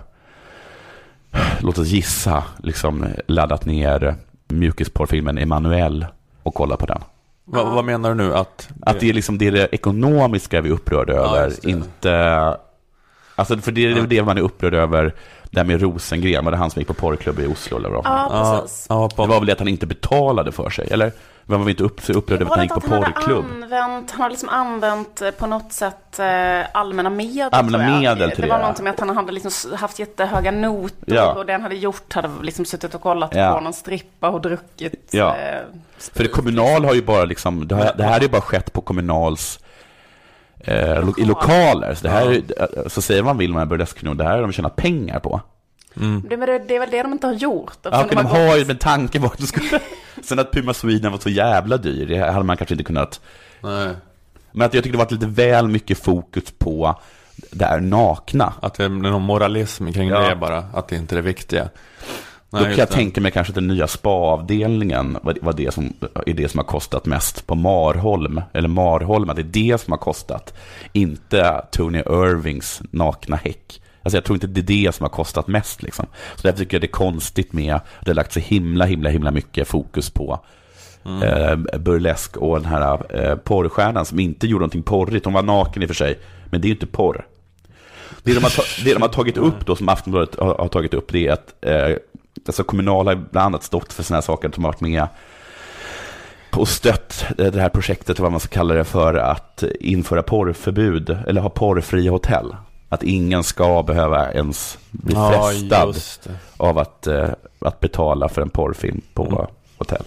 [1.60, 4.16] låt oss gissa, liksom laddat ner
[4.48, 6.06] mjukisporrfilmen Emanuel
[6.44, 7.02] och kollat på den.
[7.46, 8.34] Va, vad menar du nu?
[8.36, 11.70] Att, Att det är liksom det, är det ekonomiska vi är upprörda över, just det.
[11.70, 12.58] inte...
[13.36, 15.16] Alltså för det är det man är upprörd över,
[15.52, 18.06] det här med Rosengren, var det han som gick på porrklubb i Oslo eller vad?
[18.06, 18.86] Ja, ja, precis.
[18.90, 21.12] ja, Det var väl det att han inte betalade för sig, eller?
[21.46, 23.14] Var man inte upp, så upprörd över att Var han gick inte på att han
[23.14, 23.46] hade porrklubb?
[23.64, 28.42] använt, han har liksom använt eh, på något sätt eh, allmänna medel Allmänna medel till
[28.42, 28.48] det.
[28.48, 28.62] det, var ja.
[28.62, 31.34] någonting med att han hade liksom haft jättehöga notor Ja.
[31.34, 33.54] och det han hade gjort hade liksom suttit och kollat Ja.
[33.54, 35.08] på någon strippa och druckit.
[35.12, 35.36] Ja.
[35.38, 35.60] eh,
[35.98, 38.74] För det kommunal har ju bara liksom, det, här, det här har ju bara skett
[38.74, 39.60] på kommunals
[40.60, 41.94] eh, lo, i lokaler.
[41.96, 44.76] Så, det här, är- så säger man vill med burleskkvinnor, det här har de tjänat
[44.76, 45.42] pengar på.
[46.30, 47.78] det, men det, det är väl det de inte har gjort.
[47.84, 49.80] Ja, de har har ju, men tanken var att de skulle...
[50.24, 53.22] Sen att Puma Sweden var så jävla dyr, det hade man kanske inte kunnat...
[53.64, 53.96] nej,
[54.52, 57.00] Men att jag tycker det varit lite väl mycket fokus på
[57.52, 58.54] det här nakna.
[58.62, 60.30] att det är någon moralism kring Ja.
[60.30, 61.64] det bara, att det inte är det viktiga.
[62.50, 62.94] Då Nej, kan just jag det.
[62.94, 65.94] tänka mig kanske att den nya spa-avdelningen var, var det som,
[66.26, 69.92] är det som har kostat mest på Marholm, eller Marholm, att det är det som
[69.92, 70.54] har kostat.
[70.92, 73.82] Inte Tony Irvings nakna häck.
[74.04, 75.84] Alltså jag tror inte det är det som har kostat mest.
[75.84, 76.06] Liksom.
[76.36, 79.32] Så därför tycker jag det är konstigt med, det har lagt så himla, himla, himla
[79.32, 80.40] mycket fokus på
[81.06, 85.26] eh, burlesk och den här eh, porrstjärnan som inte gjorde någonting porrigt.
[85.26, 87.26] Hon var naken i och för sig, men det är ju inte porr.
[88.24, 91.12] Det de har, det de har tagit upp då, som Aftonbladet har, har tagit upp,
[91.12, 91.98] det är att eh,
[92.48, 95.08] alltså Kommunal har bland annat stått för sådana här saker, att de har varit med
[96.56, 101.18] och stött eh, det här projektet, vad man ska kalla det, för att införa porrförbud,
[101.28, 102.56] eller ha porrfria hotell.
[102.94, 105.96] Att ingen ska behöva ens bli Ja, frestad
[106.58, 107.30] av att, eh,
[107.60, 110.04] att betala för en porrfilm på hotell.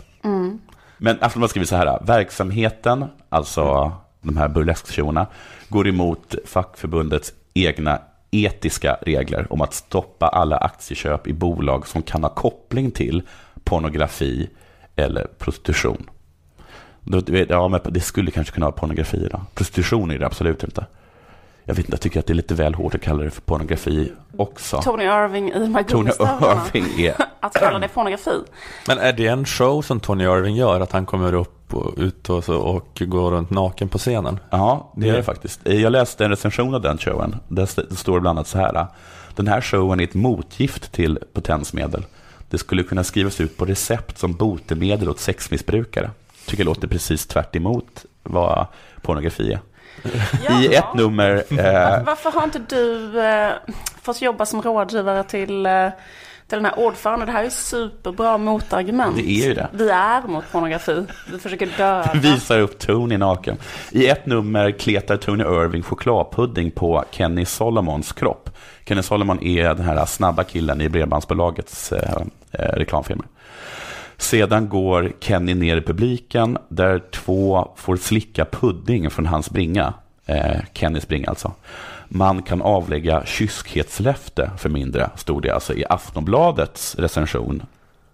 [0.98, 5.26] Men Aftonbladet skriver så här, verksamheten, alltså de här burlesktjourerna,
[5.68, 12.22] går emot fackförbundets egna etiska regler om att stoppa alla aktieköp i bolag som kan
[12.22, 13.22] ha koppling till
[13.64, 14.48] pornografi
[14.96, 16.10] eller prostitution.
[17.48, 19.40] Ja, men det skulle kanske kunna vara pornografi då.
[19.54, 20.86] Prostitution är det absolut inte.
[21.68, 23.40] Jag vet inte, jag tycker att det är lite väl hårt att kalla det för
[23.40, 24.82] pornografi också.
[24.82, 26.10] Tony Irving i My Tony.
[26.10, 28.40] Irving är Att kalla det pornografi.
[28.88, 30.80] Men är det en show som Tony Irving gör?
[30.80, 34.40] Att han kommer upp och ut och, så, och går runt naken på scenen?
[34.50, 35.60] Ja, det är Det- det faktiskt.
[35.64, 37.36] Jag läste en recension av den showen.
[37.48, 38.86] Där st- det står bland annat så här.
[39.34, 42.04] Den här showen är ett motgift till potensmedel.
[42.50, 46.10] Det skulle kunna skrivas ut på recept som botemedel åt sexmissbrukare.
[46.46, 48.66] Tycker jag låter precis tvärt emot vad
[49.02, 49.60] pornografi är.
[50.60, 51.44] I ett nummer...
[51.58, 53.52] Eh, Varför har inte du eh,
[54.02, 55.88] fått jobba som rådgivare till, eh,
[56.48, 57.26] till den här ordföranden?
[57.26, 59.16] Det här är superbra motargument.
[59.16, 59.68] Det är ju det.
[59.72, 61.06] Vi är mot pornografi.
[61.32, 62.12] Vi försöker döda.
[62.14, 63.56] visar upp Tony naken.
[63.90, 68.50] I ett nummer kletar Tony Irving chokladpudding på Kenny Solomons kropp.
[68.88, 73.26] Kenny Solomon är den här snabba killen i Bredbandsbolagets eh, eh, reklamfilmer.
[74.16, 79.94] Sedan går Kenny ner i publiken där två får slicka pudding från hans bringa.
[80.26, 81.52] Eh, Kennys bringa alltså.
[82.08, 87.62] Man kan avlägga kyskhetslöfte för mindre, stod det alltså i Aftonbladets recension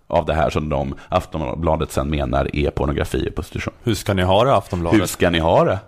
[0.07, 3.75] av det här som de, Aftonbladet sen menar är pornografi och prostitution.
[3.83, 5.01] Hur ska ni ha det Aftonbladet?
[5.01, 5.79] Hur ska ni ha det?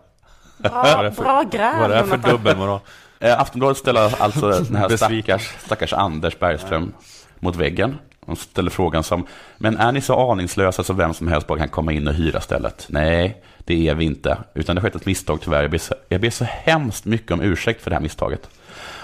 [0.58, 1.80] Bra, bra gräv.
[1.80, 2.80] Vad är det för dubbelmoral?
[3.20, 6.92] Eh, Aftonbladet ställer alltså den här stackars, stackars Anders Bergström
[7.38, 7.98] mot väggen.
[8.26, 11.68] De ställer frågan som, men är ni så aningslösa så vem som helst bara kan
[11.68, 12.86] komma in och hyra stället?
[12.88, 14.38] Nej, det är vi inte.
[14.54, 15.62] Utan det har skett ett misstag tyvärr.
[15.62, 18.48] Jag ber, så, jag ber så hemskt mycket om ursäkt för det här misstaget.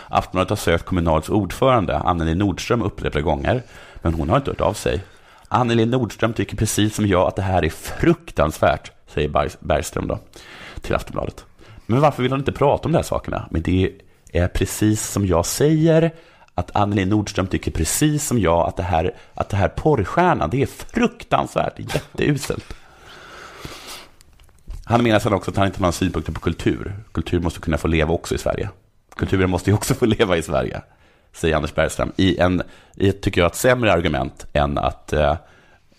[0.09, 3.63] Aftonbladet har sökt Kommunals ordförande, Anneli Nordström, upprepade gånger.
[4.03, 5.01] Men hon har inte hört av sig.
[5.49, 10.19] Anneli Nordström tycker precis som jag att det här är fruktansvärt, säger Bergström då,
[10.81, 11.45] till Aftonbladet.
[11.87, 13.49] Men varför vill hon inte prata om de här sakerna?
[13.51, 13.93] Men det
[14.33, 16.11] är precis som jag säger,
[16.55, 20.63] att Anneli Nordström tycker precis som jag att det här, att det här porrstjärnan, det
[20.63, 22.75] är fruktansvärt, jätteuselt.
[24.85, 26.97] Han menar sen också att han inte har några synpunkter på kultur.
[27.13, 28.69] Kultur måste kunna få leva också i Sverige.
[29.17, 30.83] Kulturen måste ju också få leva i Sverige,
[31.33, 32.13] säger Anders Bergström.
[32.17, 32.63] I, en,
[32.95, 35.37] i ett, tycker jag, ett sämre argument än att eh,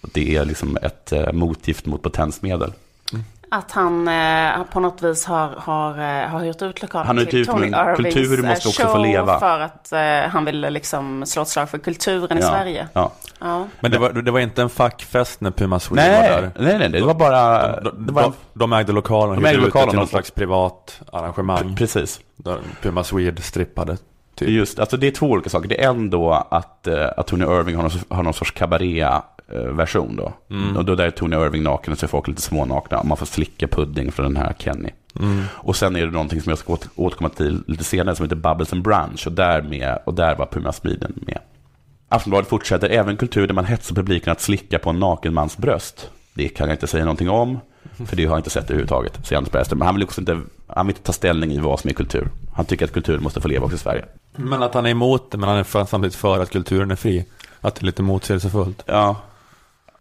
[0.01, 2.73] det är liksom ett eh, motgift mot potensmedel.
[3.13, 3.25] Mm.
[3.53, 7.45] Att han eh, på något vis har, har, eh, har hyrt ut lokalen Han till
[7.47, 9.39] Tony men Irvings kultur eh, måste också få show leva.
[9.39, 12.87] för att eh, han vill liksom slå ett slag för kulturen i Ja, Sverige.
[12.93, 13.11] Ja.
[13.39, 13.67] Ja.
[13.79, 16.51] Men det var, det var inte en fackfest när Puma Sweden var där?
[16.59, 17.79] nej, nej, det var bara...
[17.81, 19.99] De, Det var, de, de ägde lokalen och De ägde hyrde ut det lokalen till
[19.99, 21.75] något slags privat arrangemang.
[21.75, 22.19] precis.
[22.35, 23.97] Där Puma Swede strippade.
[24.35, 24.49] Typ.
[24.49, 25.69] Just, alltså det är två olika saker.
[25.69, 28.51] Det är en då att, eh, att Tony Irving har någon, har någon sorts
[29.51, 30.33] cabaret-version då.
[30.77, 33.03] Och då där är Tony Irving naken och så är folk lite smånakna.
[33.03, 34.89] Man får slicka pudding från den här Kenny.
[35.49, 38.35] Och sen är det någonting som jag ska åter- återkomma till lite senare som heter
[38.35, 39.27] Bubbles and Brunch.
[39.27, 41.39] Och där, med, och där var Puma Sweden med.
[42.09, 46.09] Aftonbladet fortsätter, även kultur där man hetsar publiken att slicka på en naken mans bröst.
[46.33, 47.59] Det kan jag inte säga någonting om,
[48.05, 49.79] för det har jag inte sett överhuvudtaget, säger Anders Bergström.
[49.79, 52.27] Men han vill också inte, han vill inte ta ställning i vad som är kultur.
[52.53, 54.05] Han tycker att kultur måste få leva också i Sverige.
[54.35, 56.95] Men att han är emot det, men han är för, samtidigt för att kulturen är
[56.95, 57.25] fri.
[57.61, 58.83] Att det är lite motsägelsefullt.
[58.85, 59.15] Ja.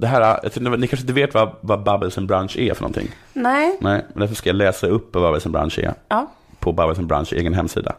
[0.01, 0.41] Det här,
[0.77, 3.09] ni kanske inte vet vad, vad Bubbles and Brunch är för någonting?
[3.33, 5.95] Nej, Nej, men därför ska jag läsa upp vad Bubbles and Brunch är.
[6.09, 6.31] ja.
[6.59, 7.95] på Bubbles and Brunch egen hemsida.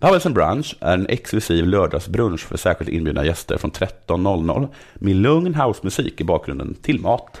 [0.00, 5.54] Bubbles and Brunch är en exklusiv lördagsbrunch för särskilt inbjudna gäster från 13.00 med lugn
[5.54, 7.40] housemusik i bakgrunden till mat.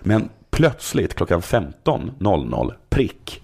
[0.00, 3.42] Men plötsligt klockan 15.00 prick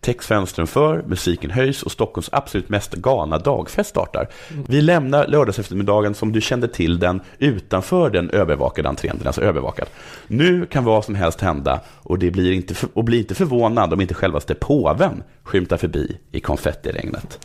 [0.00, 4.28] täcks fönstren för, musiken höjs och Stockholms absolut mest galna dagfest startar.
[4.68, 9.42] Vi lämnar lördagseftermiddagen som du kände till den utanför den övervakade entrén, den är alltså
[9.42, 9.88] övervakad.
[10.26, 13.92] Nu kan vad som helst hända och, det blir inte för, och bli inte förvånad
[13.92, 17.38] om inte självaste påven skymtar förbi i konfettiregnet.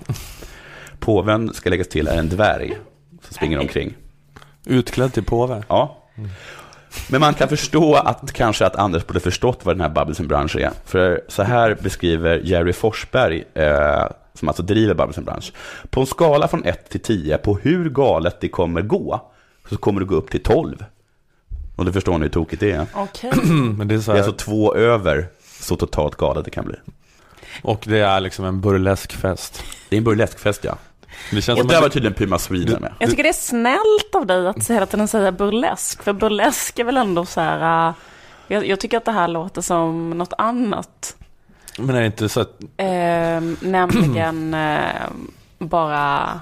[1.00, 2.78] Påven, ska läggas till, är en dvärg
[3.22, 3.94] som springer omkring.
[4.66, 5.64] Utklädd till påve.
[5.68, 5.98] Ja.
[7.10, 10.30] Men man kan förstå att kanske att Anders borde förstått vad den här Bubbles and
[10.30, 10.72] Brunch är.
[10.86, 15.54] För så här beskriver Jerry Forsberg, eh, som alltså driver Bubbles and Brunch.
[15.90, 19.32] På en skala från 1 till 10 på hur galet det kommer gå,
[19.70, 20.86] så kommer det gå upp till 12.
[21.76, 22.86] Och då förstår ni hur tokigt det är.
[23.78, 25.28] Men det är så Det är här, alltså två över
[25.60, 26.76] så totalt galet det kan bli.
[27.62, 29.64] och det är liksom en burlesk fest.
[29.90, 30.78] Det är en burleskfest ja.
[31.32, 32.94] Det känns Och där var att, tydligen Puma Sweden med.
[33.00, 36.04] Jag tycker det är snällt av dig att hela tiden säga burlesk.
[36.04, 37.88] För burlesk är väl ändå så här...
[37.90, 37.94] äh,
[38.48, 41.16] jag, jag tycker att det här låter som något annat.
[41.78, 44.80] men är det inte så att, Ehm, nämligen eh,
[45.60, 46.40] bara...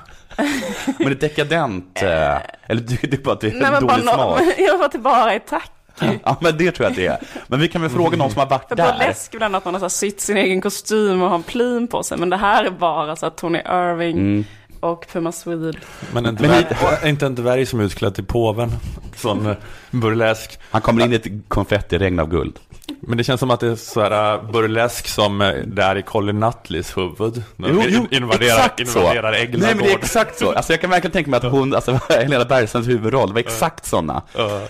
[0.98, 2.10] Men det är dekadent, eh,
[2.68, 4.42] eller du, det är bara att det är Nej, men bara dålig smak.
[4.58, 5.72] jag var till bara i tack.
[6.24, 7.18] Ja men det tror jag att det är.
[7.48, 8.94] Men vi kan väl fråga någon som har varit För där.
[8.94, 11.88] burlesk är ändå att man har så sytt sin egen kostym och har en plin
[11.88, 12.18] på sig.
[12.18, 14.46] Men det här är bara så att Tony Irving Mm.
[14.82, 15.74] Och Puma Swede.
[16.14, 16.66] men en Men dvärg,
[17.02, 18.72] är inte en dvärg som är utklädd till påven?
[19.16, 19.56] Sån eh,
[19.92, 20.60] burlesk.
[20.72, 22.60] Han kommer in i ett konfettiregn av guld.
[23.02, 25.96] Men det känns som att det är så här uh, burlesk som uh, det är
[25.96, 27.44] i Colin Nutleys huvud.
[27.56, 29.00] När de in- invaderar, exakt så.
[29.00, 29.62] invaderar Ägglagård.
[29.62, 30.52] Nej men det är exakt så.
[30.62, 34.22] Alltså jag kan verkligen tänka mig att hon, alltså Helena Bergströms huvudroll, var exakt sådana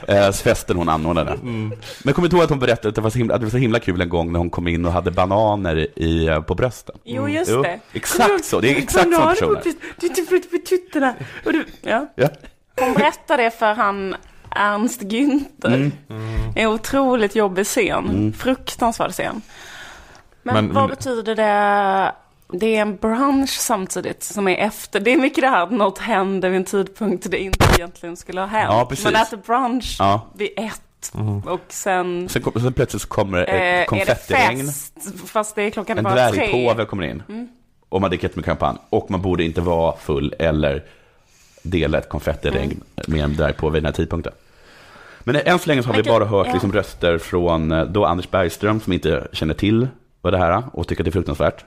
[0.07, 1.31] eh, festen hon anordnade.
[1.31, 1.73] Mm.
[2.03, 3.51] Men kommer du ihåg att hon berättade att det, var så himla, att det var
[3.51, 6.95] så himla kul en gång när hon kom in och hade bananer i, på brösten?
[7.03, 7.79] Jo, just Jo, det.
[7.93, 8.59] exakt så.
[8.59, 9.61] Det är exakt sådana personer.
[9.99, 11.13] Du är typ på tuttarna.
[11.81, 12.07] Ja.
[12.79, 14.15] Hon berättar det för han
[14.55, 15.91] Ernst Günther.
[16.55, 18.33] En otroligt jobbig scen.
[18.37, 19.41] Fruktansvärd scen.
[20.43, 22.11] Men, Men- vad men- betyder det?
[22.53, 24.99] Det är en brunch samtidigt som är efter.
[24.99, 28.41] Det är mycket det här att något händer vid en tidpunkt det inte egentligen skulle
[28.41, 28.69] ha hänt.
[28.71, 29.05] Ja, precis.
[29.05, 30.27] Man äter brunch Ja.
[30.35, 30.81] vid ett.
[31.45, 34.65] Och sen Sen, kom, sen plötsligt så kommer eh, är det konfettiregn.
[34.67, 34.93] fest.
[35.25, 36.47] Fast det är klockan En bara tre.
[36.47, 37.47] dvärgpåve kommer in.
[37.89, 38.77] Och man dricker jättemycket champagne.
[38.89, 40.83] Och man borde inte vara full eller
[41.63, 44.33] dela ett konfettiregn med en dvärgpåve vid den här tidpunkten.
[45.23, 48.29] Men än så länge så har vi bara hört liksom röster från eh, då Anders
[48.31, 49.87] Bergström som inte känner till
[50.21, 51.65] vad det här är och tycker att det är fruktansvärt.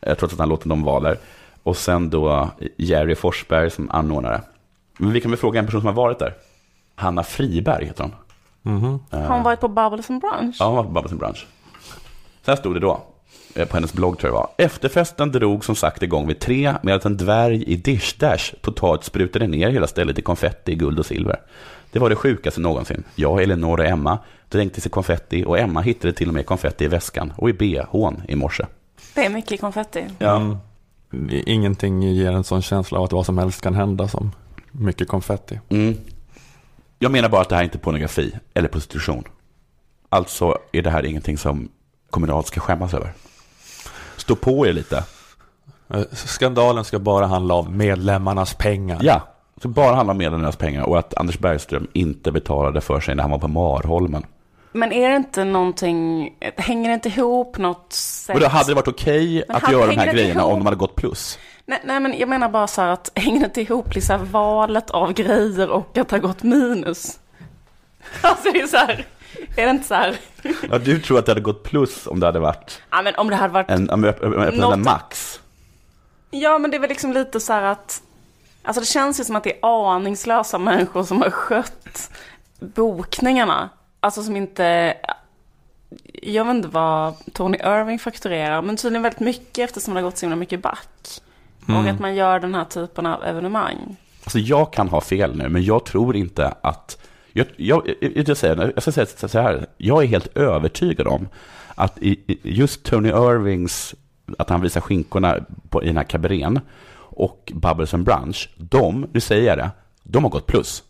[0.00, 1.18] Eh, Trots att han låter dem vara där.
[1.62, 4.42] Och sen då Jerry Forsberg som anordnare.
[4.98, 6.34] Men vi kan väl fråga en person som har varit där.
[6.94, 8.12] Hanna Friberg heter hon.
[8.62, 8.98] Mhm.
[9.10, 10.56] Har hon varit på Bubbles and Brunch?
[10.58, 11.46] Ja, hon var på Bubbles Brunch.
[12.44, 12.98] Så här stod det då, eh,
[13.54, 14.66] på hennes blogg tror jag det var.
[14.66, 19.04] Efterfesten drog som sagt igång vid tre med att en dvärg i Dish Dash totalt
[19.04, 21.40] sprutade ner hela stället i konfetti, guld och silver.
[21.92, 23.04] Det var det sjukaste någonsin.
[23.14, 26.88] Jag, Elinor och Emma dränktes i konfetti och Emma hittade till och med konfetti i
[26.88, 28.66] väskan och i bhn i morse.
[29.14, 30.04] Det är mycket konfetti.
[30.18, 30.56] Mm.
[31.30, 34.32] Ingenting ger en sån känsla av att vad som helst kan hända som
[34.72, 35.60] mycket konfetti.
[35.68, 35.96] Mm.
[36.98, 39.24] Jag menar bara att det här är inte pornografi eller prostitution.
[40.08, 41.68] Alltså är det här ingenting som
[42.10, 43.12] kommunalt ska skämmas över.
[44.20, 45.04] Stå på er lite.
[45.94, 48.98] Eh, Skandalen ska bara handla om medlemmarnas pengar.
[49.02, 49.20] Ja,
[49.54, 53.22] det bara handlar om medlemmarnas pengar och att Anders Bergström inte betalade för sig när
[53.22, 54.26] han var på Marholmen.
[54.72, 58.34] Men är det inte någonting, hänger det inte ihop något sätt?
[58.34, 60.52] Och då hade det varit okej Men att göra de här grejerna ihop.
[60.52, 61.38] om de hade gått plus.
[61.66, 64.90] Nej, nej, men jag menar bara så här att hänger det inte ihop liksom valet
[64.90, 67.18] av grejer och att ha gått minus?
[68.22, 69.06] Alltså det är så här,
[69.56, 70.16] är det inte så här,
[70.70, 73.30] Ja, du tror att det hade gått plus om det hade varit ja men om
[73.30, 75.40] det hade varit, en, om jag öppnade Något- en max.
[76.30, 78.02] ja men det är väl liksom lite så här att,
[78.62, 79.58] alltså det känns ju som att det är
[79.96, 82.10] aningslösa människor som har skött
[82.60, 83.68] bokningarna.
[84.00, 84.94] Alltså som inte,
[86.22, 90.18] jag vet inte vad Tony Irving fakturerar, men tydligen väldigt mycket eftersom det har gått
[90.18, 90.88] så himla mycket back.
[91.68, 93.96] Och att man gör den här typen av evenemang.
[94.24, 96.98] Alltså jag kan ha fel nu, men jag tror inte att...
[97.32, 101.28] Jag, jag, jag, jag, jag ska säga så här, jag är helt övertygad om
[101.74, 101.98] att
[102.42, 103.94] just Tony Irvings,
[104.38, 106.60] att han visar skinkorna på, i den här kabarén
[106.96, 109.70] och Bubbles and Brunch, de, nu säger jag det,
[110.02, 110.82] de har gått plus.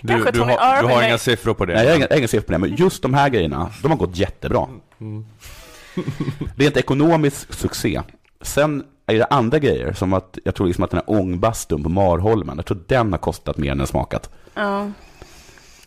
[0.00, 1.74] Du, du, Tony har, du har inga siffror på det?
[1.74, 3.98] Nej, jag har inga- inga siffror på det, men just de här grejerna, de har
[3.98, 4.68] gått jättebra.
[6.56, 8.00] Det är inte ekonomisk succé.
[8.40, 11.88] Sen är det andra grejer, som att jag tror liksom att den här ångbastun på
[11.88, 14.30] Marholmen, jag tror den har kostat mer än den smakat.
[14.54, 14.90] Ja.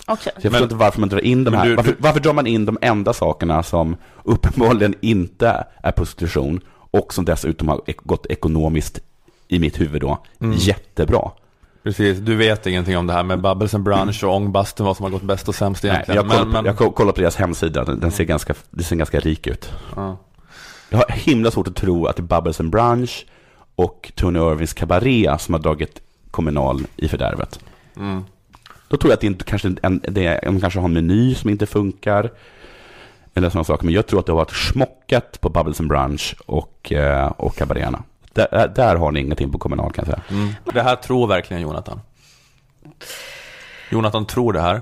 [0.08, 0.24] Okej.
[0.24, 1.68] Så jag förstår Men- inte varför man drar in de Men här.
[1.68, 6.62] du- varför, du- varför drar man in de enda sakerna som uppenbarligen inte är prostitution
[6.92, 9.00] och som dessutom har ek- gått ekonomiskt
[9.48, 10.56] i mitt huvud då Mm.
[10.60, 11.32] jättebra.
[11.84, 15.04] Precis, du vet ingenting om det här med Bubbles and Brunch och ångbastun, vad som
[15.04, 16.16] har gått bäst och sämst Nej, egentligen.
[16.30, 19.20] jag, kollar men, jag kollar på deras hemsida, den, den ser ganska, det ser ganska
[19.20, 19.72] rik ut.
[19.96, 20.18] ja.
[20.94, 23.26] Jag har himla svårt att tro att det är Bubbles and Brunch
[23.76, 27.60] och Tony Irvings Cabaret som har dragit kommunal i fördärvet.
[27.98, 28.24] mm.
[28.88, 31.36] Då tror jag att det inte, kanske, en, det är, de kanske har en meny
[31.36, 32.32] som inte funkar.
[33.34, 33.86] Eller sådana saker.
[33.86, 37.56] Men jag tror att det har varit smockat på Bubbles and Brunch och, eh, och
[37.56, 38.04] kabaréerna.
[38.34, 40.40] Där, där har ni ingenting på kommunal kan jag säga.
[40.40, 40.54] Mm.
[40.74, 42.02] Det här tror verkligen Jonathan.
[43.90, 44.82] Jonathan tror det här.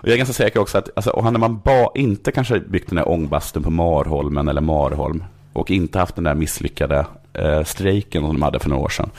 [0.00, 2.88] Och jag är ganska säker också att, alltså, och hade man ba, inte kanske byggt
[2.88, 8.22] den här ångbastun på Marholmen eller Marholm och inte haft den där misslyckade eh, strejken
[8.22, 9.10] som de hade för några år sedan.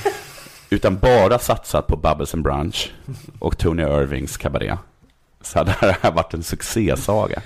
[0.70, 2.92] utan bara satsat på Bubbles and Brunch
[3.38, 4.76] och Tony Irvings kabaré.
[5.42, 7.42] Så hade det här varit en succésaga.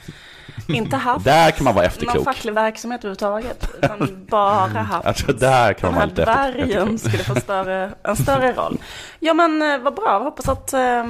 [0.69, 2.25] Inte haft Där kan man vara någon efterklok.
[2.25, 3.71] facklig verksamhet överhuvudtaget.
[3.83, 7.93] Utan bara haft Jag tror där kan man vara lite efter, dvärgen skulle få större,
[8.03, 8.79] en större roll.
[9.21, 11.05] Ja men eh, vad bra, jag hoppas att eh,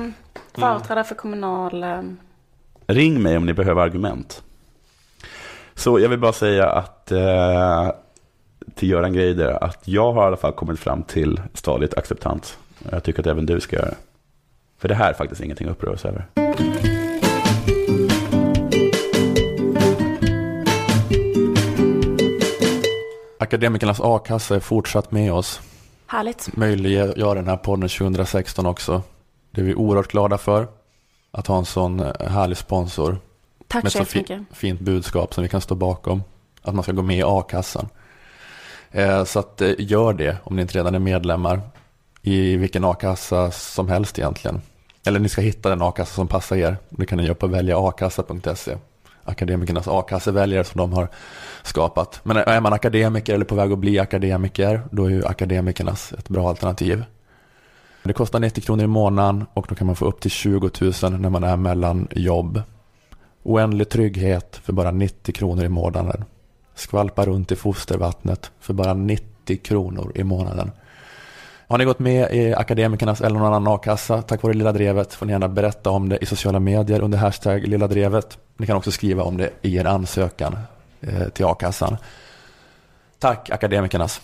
[0.54, 1.84] företrädare för kommunal...
[2.86, 4.42] Ring mig om ni behöver argument.
[5.74, 7.90] Så jag vill bara säga att eh,
[8.74, 12.58] till Göran Greider att jag har i alla fall kommit fram till stadiet acceptans.
[12.90, 13.96] Jag tycker att även du ska göra det.
[14.78, 16.26] För det här är faktiskt ingenting att uppröra sig över.
[23.38, 25.60] Akademikernas a-kassa är fortsatt med oss.
[26.06, 26.56] härligt.
[26.56, 29.02] Möjliggör den här podden 2016 också.
[29.54, 30.68] Det är vi oerhört glada för.
[31.30, 33.18] Att ha en sån eh, härlig sponsor
[33.68, 34.56] Tack med så ett så jättemycket.
[34.56, 36.22] fint budskap som vi kan stå bakom.
[36.62, 37.88] Att man ska gå med i a-kassan.
[38.90, 41.60] Eh, Så att eh, gör det om ni inte redan är medlemmar
[42.22, 44.60] i vilken a-kassa som helst egentligen.
[45.06, 46.76] Eller ni ska hitta den a-kassa som passar er.
[46.88, 48.76] Det kan ni göra på väljaakassa.se.
[49.24, 51.08] Akademikernas a-kasseväljare som de har
[51.62, 52.20] skapat.
[52.22, 56.28] Men är man akademiker eller på väg att bli akademiker, då är ju akademikernas ett
[56.28, 57.04] bra alternativ.
[58.04, 60.92] Det kostar 90 kronor i månaden och då kan man få upp till 20 000
[61.20, 62.62] när man är mellan jobb.
[63.42, 66.24] Oändlig trygghet för bara 90 kronor i månaden.
[66.74, 70.70] Skvalpa runt i fostervattnet för bara 90 kronor i månaden.
[71.68, 75.26] Har ni gått med i Akademikernas eller någon annan a-kassa tack vare Lilla Drevet får
[75.26, 78.38] ni gärna berätta om det i sociala medier under hashtag Lilla Drevet.
[78.56, 80.56] Ni kan också skriva om det i er ansökan
[81.00, 81.96] eh, till a-kassan.
[83.18, 84.20] Tack Akademikernas.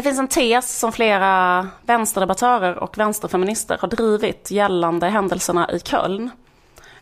[0.00, 6.30] Det finns en tes som flera vänsterdebattörer och vänsterfeminister har drivit gällande händelserna i Köln.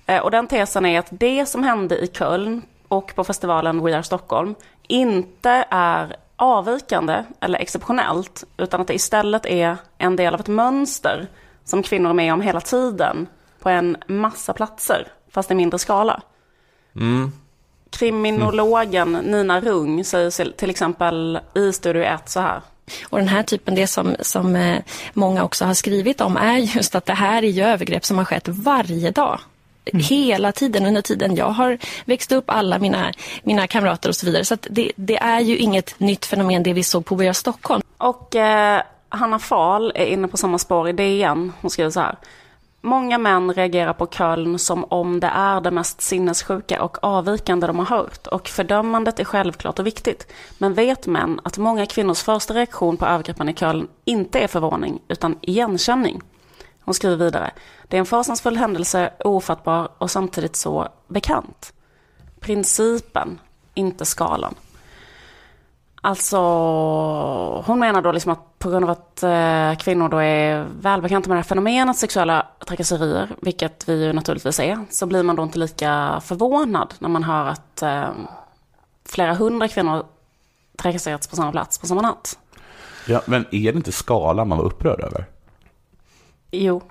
[0.07, 3.95] Eh, och den tesen är att det som hände i Köln och på festivalen We
[3.97, 10.41] Are Stockholm inte är avvikande eller exceptionellt, utan att det istället är en del av
[10.41, 11.27] ett mönster
[11.65, 13.27] som kvinnor är med om hela tiden
[13.61, 16.23] på en massa platser, fast i mindre skala.
[16.97, 17.33] Mm.
[17.91, 22.61] Kriminologen Nina Rung säger till exempel i Studio 1 så här.
[23.05, 24.79] Och den här typen, det som, som eh,
[25.13, 28.25] många också har skrivit om är just att det här är ju övergrepp som har
[28.25, 29.41] skett varje dag.
[29.93, 30.05] Mm.
[30.05, 33.13] Hela tiden under tiden jag har växt upp, alla mina,
[33.43, 34.45] mina kamrater och så vidare.
[34.45, 37.83] Så det, det, är ju inget nytt fenomen det vi såg på Boja Stockholm.
[37.99, 41.53] Och eh, Hanna Fahl är inne på samma spår i DN.
[41.61, 42.17] Hon skriver så här.
[42.81, 47.79] Många män reagerar på Köln som om det är det mest sinnessjuka och avvikande de
[47.79, 50.33] har hört och fördömandet är självklart och viktigt.
[50.59, 55.03] Men vet män att många kvinnors första reaktion på övergreppen i Köln inte är förvåning
[55.09, 56.21] utan igenkänning.
[56.81, 57.51] Hon skriver vidare.
[57.89, 61.73] Det är en fasansfull händelse, ofattbar och samtidigt så bekant.
[62.41, 63.41] Principen,
[63.75, 64.55] inte skalan.
[66.01, 66.39] Alltså,
[67.67, 71.37] hon menar då liksom att på grund av att eh, kvinnor då är välbekanta med
[71.37, 75.59] det här fenomenet sexuella trakasserier, vilket vi ju naturligtvis är, så blir man då inte
[75.59, 78.09] lika förvånad när man hör att eh,
[79.05, 80.05] flera hundra kvinnor
[80.77, 82.39] trakasserats på samma plats på samma natt.
[83.07, 85.25] Ja, men är det inte skalan man var upprörd över?
[86.51, 86.83] Jo.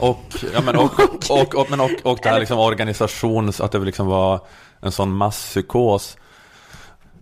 [0.00, 3.78] och, ja, men, och, och, och, men och, och det här liksom organisations, att det
[3.78, 4.40] liksom var
[4.80, 6.16] en sån masspsykos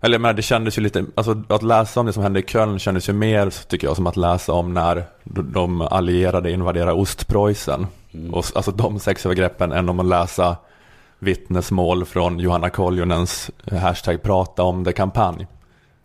[0.01, 2.43] eller jag menar, det kändes ju lite, alltså att läsa om det som hände i
[2.43, 7.87] Köln kändes ju mer, tycker jag, som att läsa om när de allierade invaderade Ostpreussen.
[8.15, 8.35] Mm.
[8.35, 10.57] Och, alltså de sexövergreppen än om att läsa
[11.19, 15.47] vittnesmål från Johanna Koljonens hashtag prata om det kampanj.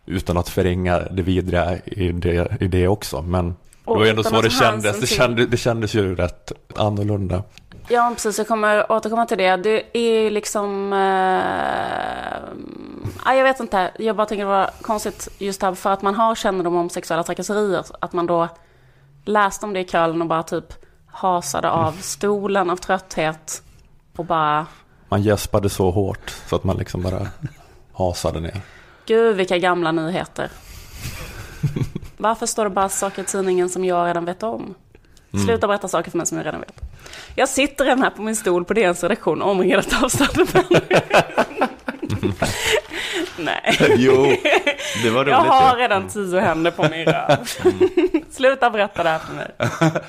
[0.06, 3.22] Utan att förringa det vidriga i det, i det också.
[3.22, 5.00] Men det var ändå så det kändes.
[5.00, 7.42] Det, kände, det kändes ju rätt annorlunda.
[7.88, 8.38] Ja, precis.
[8.38, 9.56] Jag kommer återkomma till det.
[9.56, 10.92] Det är liksom...
[10.92, 10.98] Eh,
[13.36, 13.90] jag vet inte.
[13.98, 17.22] Jag bara tänker det var konstigt just här för att man har kännedom om sexuella
[17.22, 17.84] trakasserier.
[18.00, 18.48] Att man då
[19.24, 20.72] läste om det i Köln och bara typ
[21.06, 23.62] hasade av stolen av trötthet.
[24.16, 24.66] Och bara...
[25.08, 27.26] Man gäspade så hårt så att man liksom bara
[27.92, 28.60] hasade ner.
[29.06, 30.50] Gud, vilka gamla nyheter.
[32.16, 34.74] Varför står det bara saker i tidningen som jag redan vet om?
[35.32, 35.46] Mm.
[35.46, 36.80] Sluta berätta saker för mig som jag redan vet.
[37.34, 40.10] Jag sitter redan här på min stol på DNs redaktion omringad av.
[43.38, 43.76] Nej.
[43.96, 44.36] Jo,
[45.02, 45.32] det var roligt.
[45.32, 47.48] Jag har redan tio händer på min röv.
[47.64, 48.24] Mm.
[48.30, 49.50] Sluta berätta det här för mig.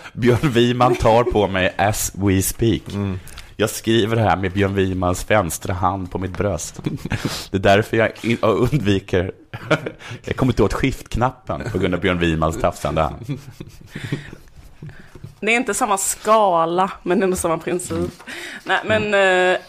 [0.13, 2.93] Björn Wiman tar på mig as we speak.
[2.93, 3.19] Mm.
[3.57, 6.79] Jag skriver det här med Björn Wimans vänstra hand på mitt bröst.
[7.51, 8.11] Det är därför jag
[8.41, 9.31] undviker...
[10.23, 13.39] Jag kommer inte åt skiftknappen på grund av Björn Wimans tafsande hand.
[15.45, 18.23] Det är inte samma skala, men ändå samma princip.
[18.63, 19.59] Nej, men eh,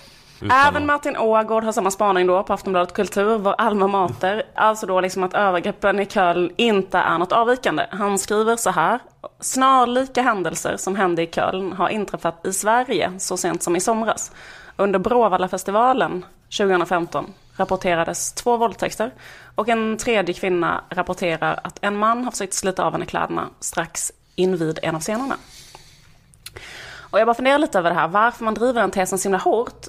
[0.66, 4.42] även Martin Ågård har samma spaning då på Aftonbladet Kultur, vår alma mater.
[4.54, 7.86] Alltså då liksom att övergreppen i Köln inte är något avvikande.
[7.90, 9.00] Han skriver så här.
[9.40, 14.32] Snarlika händelser som hände i Köln har inträffat i Sverige så sent som i somras.
[14.76, 16.24] Under Bråvallafestivalen
[16.58, 19.10] 2015 rapporterades två våldtäkter
[19.54, 24.12] och en tredje kvinna rapporterar att en man har försökt slita av henne kläderna strax
[24.34, 25.36] invid en av scenerna.
[27.11, 29.38] Och jag bara funderar lite över det här, varför man driver den tesen så himla
[29.38, 29.86] hårt.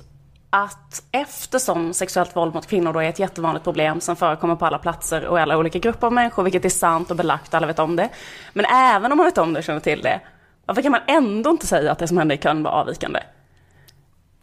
[0.50, 4.78] Att eftersom sexuellt våld mot kvinnor då är ett jättevanligt problem som förekommer på alla
[4.78, 7.80] platser och i alla olika grupper av människor, vilket är sant och belagt, alla vet
[7.80, 8.10] om det.
[8.54, 10.22] Men även om man vet om det och känner till det,
[10.66, 13.20] varför kan man ändå inte säga att det som hände i Köln var avvikande?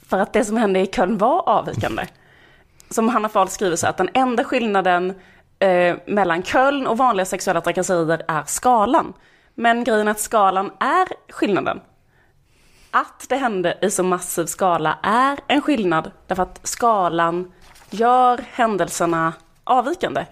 [0.07, 2.07] För att det som hände i Köln var avvikande.
[2.91, 5.15] Som Hanna Fahl skriver så att den enda skillnaden
[5.59, 9.13] eh, mellan Köln och vanliga sexuella trakasserier är skalan.
[9.55, 11.81] Men grejen är att skalan är skillnaden.
[12.97, 17.53] Att det hände i så massiv skala är en skillnad därför att skalan
[17.91, 19.33] gör händelserna
[19.65, 20.27] avvikande.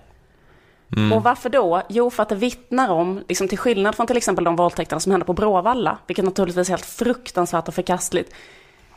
[0.96, 1.12] Mm.
[1.12, 1.82] Och varför då?
[1.88, 5.12] Jo, för att det vittnar om, liksom till skillnad från till exempel de våldtäkterna som
[5.12, 8.34] hände på Bråvalla, vilket naturligtvis är helt fruktansvärt och förkastligt.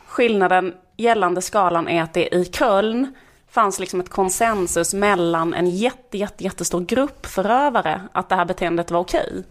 [0.06, 3.14] Skillnaden gällande skalan är att det i Köln
[3.50, 8.90] fanns liksom ett konsensus mellan en jätte, jätte, jättestor grupp förövare att det här beteendet
[8.90, 9.44] var okej.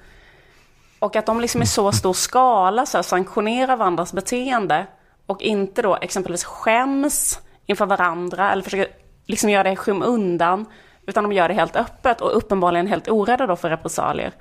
[1.06, 4.88] Och att de liksom i så stor skala så här, sanktionerar varandras beteende
[5.26, 8.88] och inte då exempelvis skäms inför varandra eller försöker
[9.26, 10.66] liksom göra det i skymundan.
[11.08, 14.34] Utan de gör det helt öppet och uppenbarligen helt orädda då för repressalier.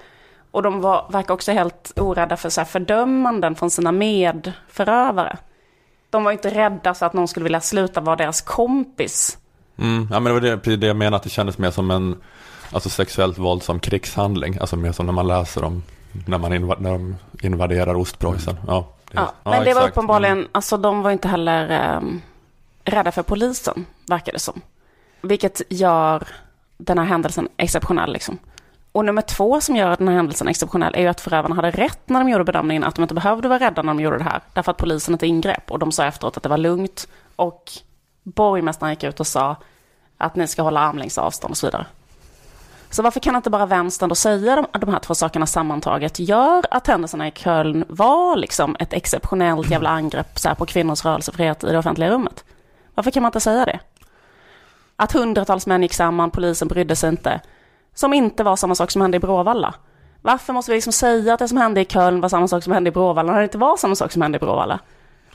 [0.51, 5.37] Och de var, verkar också helt orädda för så här, fördömanden från sina medförövare.
[6.11, 9.39] De var inte rädda så att någon skulle vilja sluta vara deras kompis.
[9.79, 12.17] Mm, ja men det var det, det jag menade, att det kändes mer som en
[12.73, 15.83] Alltså sexuellt våld som krigshandling, alltså mer som när man läser om
[16.27, 18.57] när, man inva- när de invaderar Ostpreussen.
[18.67, 22.21] Ja, det- Ja, men det var uppenbarligen, alltså de var inte heller ehm,
[22.85, 24.61] rädda för polisen, verkar det som.
[25.21, 26.29] Vilket gör
[26.79, 28.39] den här händelsen exceptionell liksom.
[28.93, 32.09] Och nummer två som gör den här händelsen exceptionell är ju att förövarna hade rätt
[32.09, 34.41] när de gjorde bedömningen att de inte behövde vara rädda när de gjorde det här.
[34.53, 37.09] Därför att polisen inte ingrep och de sa efteråt att det var lugnt.
[37.37, 37.63] Och
[38.23, 39.57] borgmästaren gick ut och sa
[40.19, 41.87] att ni ska hålla armlängds avstånd och så vidare.
[42.95, 46.65] Så varför kan inte bara vänstern då säga de, de här två sakerna sammantaget gör
[46.71, 51.65] att händelserna i Köln var liksom ett exceptionellt jävla angrepp så här, på kvinnors rörelsefrihet
[51.65, 52.45] i det offentliga rummet?
[52.95, 53.81] Varför kan man inte säga det?
[54.97, 57.41] Att hundratals män gick samman, polisen brydde sig inte.
[57.95, 59.75] Som inte var samma sak som hände i Bråvalla.
[60.23, 62.73] Varför måste vi liksom säga att det som hände i Köln var samma sak som
[62.73, 64.81] hände i Bråvalla när det inte var samma sak som hände i Bråvalla?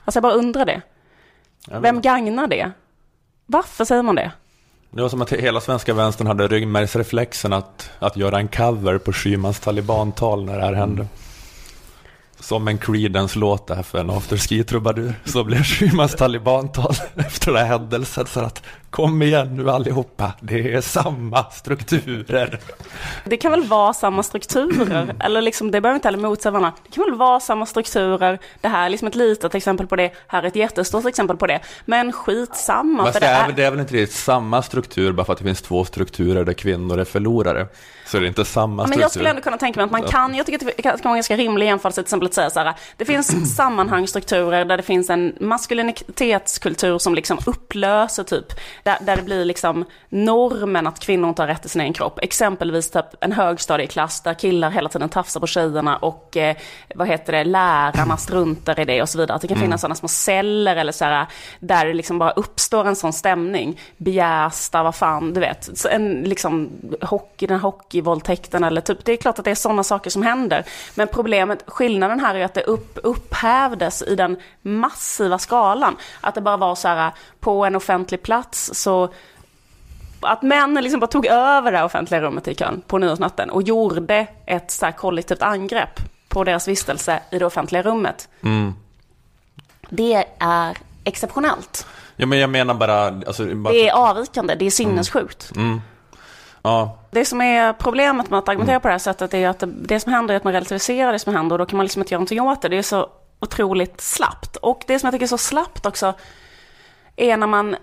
[0.05, 0.81] Alltså jag bara undrar det.
[1.67, 2.71] Vem gagnar det?
[3.45, 4.31] Varför säger man det?
[4.91, 9.13] Det var som att hela svenska vänstern hade ryggmärgsreflexen att, att göra en cover på
[9.13, 11.07] Schymans talibantal när det här hände.
[12.39, 18.25] Som en Creedence-låt där för en afterski-trubadur så blev Schymans talibantal efter den här händelsen
[18.25, 22.59] så att kom igen nu allihopa, det är samma strukturer.
[23.25, 26.73] Det kan väl vara samma strukturer, eller liksom, det behöver inte heller motsäga varandra.
[26.83, 30.11] Det kan väl vara samma strukturer, det här är liksom ett litet exempel på det,
[30.27, 31.59] här är ett jättestort exempel på det.
[31.85, 35.25] Men skitsamma, Men för det det är, det är väl inte riktigt samma struktur bara
[35.25, 37.67] för att det finns två strukturer där kvinnor är förlorare.
[38.05, 38.97] Så är det inte samma struktur.
[38.97, 40.99] Men jag skulle ändå kunna tänka mig att man kan, jag tycker att det kan
[41.03, 44.83] vara ganska rimlig jämförelse till exempel att säga så här, det finns sammanhangsstrukturer där det
[44.83, 48.45] finns en maskulinitetskultur som liksom upplöser typ,
[48.89, 52.19] där, där det blir liksom normen att kvinnor inte har rätt till sin egen kropp.
[52.21, 56.55] Exempelvis typ en högstadieklass där killar hela tiden tafsar på tjejerna och eh,
[56.95, 59.35] vad heter det, lärarna struntar i det och så vidare.
[59.35, 61.27] Att det kan finnas sådana små celler eller så här,
[61.59, 63.79] där det liksom bara uppstår en sån stämning.
[63.97, 65.77] Bjästa, vad fan, du vet.
[65.77, 66.69] Så En liksom
[67.01, 70.63] hockey, den hockeyvåldtäkten eller typ, det är klart att det är sådana saker som händer.
[70.95, 75.95] Men problemet, skillnaden här är att det upp, upphävdes i den massiva skalan.
[76.21, 79.09] Att det bara var så här, på en offentlig plats så
[80.21, 84.27] att männen liksom bara tog över det offentliga rummet i Köln på nyårsnatten och gjorde
[84.45, 88.29] ett så här kollektivt angrepp på deras vistelse i det offentliga rummet.
[89.89, 91.87] Det är exceptionellt.
[92.15, 93.05] Ja, men jag menar bara...
[93.05, 95.51] Alltså, bara Det är avvikande, det är sinnessjukt.
[96.61, 99.65] ja, Det som är problemet med att argumentera på det här sättet är att det,
[99.65, 102.01] det som händer är att man relativiserar det som händer och då kan man liksom
[102.01, 102.69] inte göra någonting åt det.
[102.69, 103.07] Det är så
[103.39, 104.55] otroligt slappt.
[104.55, 106.13] Och det som jag tycker är så slappt också
[107.15, 107.75] är när man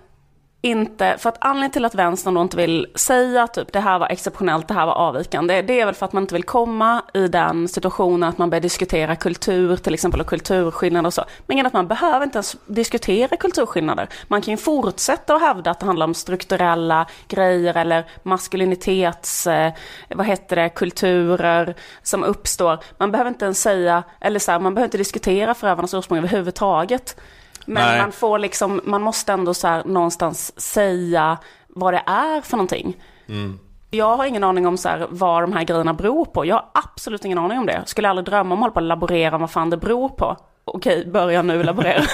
[0.61, 4.07] inte, för att anledningen till att vänstern då inte vill säga typ det här var
[4.07, 7.27] exceptionellt, det här var avvikande, det är väl för att man inte vill komma i
[7.27, 11.25] den situationen att man börjar diskutera kultur till exempel och kulturskillnader och så.
[11.47, 14.09] Men att man behöver inte ens diskutera kulturskillnader.
[14.27, 19.73] Man kan ju fortsätta att hävda att det handlar om strukturella grejer eller maskulinitets, eh,
[20.09, 22.79] vad heter det, kulturer som uppstår.
[22.97, 27.15] Man behöver inte ens säga, eller så här, man behöver inte diskutera förövarnas ursprung överhuvudtaget.
[27.67, 28.01] Men Nej.
[28.01, 31.37] man får liksom, man måste ändå så här någonstans säga
[31.67, 32.97] vad det är för någonting.
[33.91, 36.45] Jag har ingen aning om så här, vad de här grejerna beror på.
[36.45, 37.83] Jag har absolut ingen aning om det.
[37.85, 40.37] Skulle aldrig drömma om att hålla på och laborera vad fan det beror på.
[40.65, 42.01] Okej, börja nu laborera.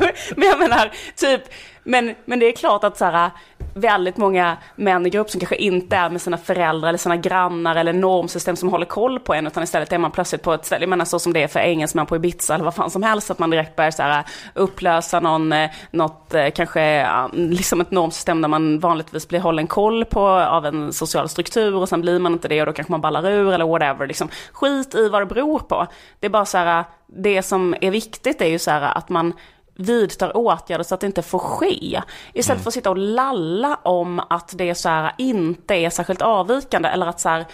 [0.36, 1.42] men jag menar, typ,
[1.84, 3.30] men, men det är klart att så här,
[3.74, 7.76] väldigt många män i grupp som kanske inte är med sina föräldrar eller sina grannar
[7.76, 10.82] eller normsystem som håller koll på en, utan istället är man plötsligt på ett ställe,
[10.82, 13.30] jag menar så som det är för engelsmän på Ibiza eller vad fan som helst,
[13.30, 18.42] att man direkt börjar så här, upplösa någon, eh, något, eh, kanske liksom ett normsystem
[18.42, 22.32] där man vanligtvis blir hållen koll på av en social struktur och sen blir man
[22.32, 24.06] inte det och då kanske man ballar ur eller whatever.
[24.06, 24.28] Liksom.
[24.52, 25.86] Skit i vad det beror på.
[26.20, 29.32] Det är bara så här, det som är viktigt är ju så här att man
[29.74, 32.02] vidtar åtgärder så att det inte får ske.
[32.32, 36.88] Istället för att sitta och lalla om att det så här, inte är särskilt avvikande
[36.88, 37.46] eller att så här,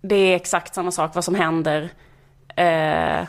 [0.00, 1.90] det är exakt samma sak vad som händer.
[2.56, 3.26] Eh,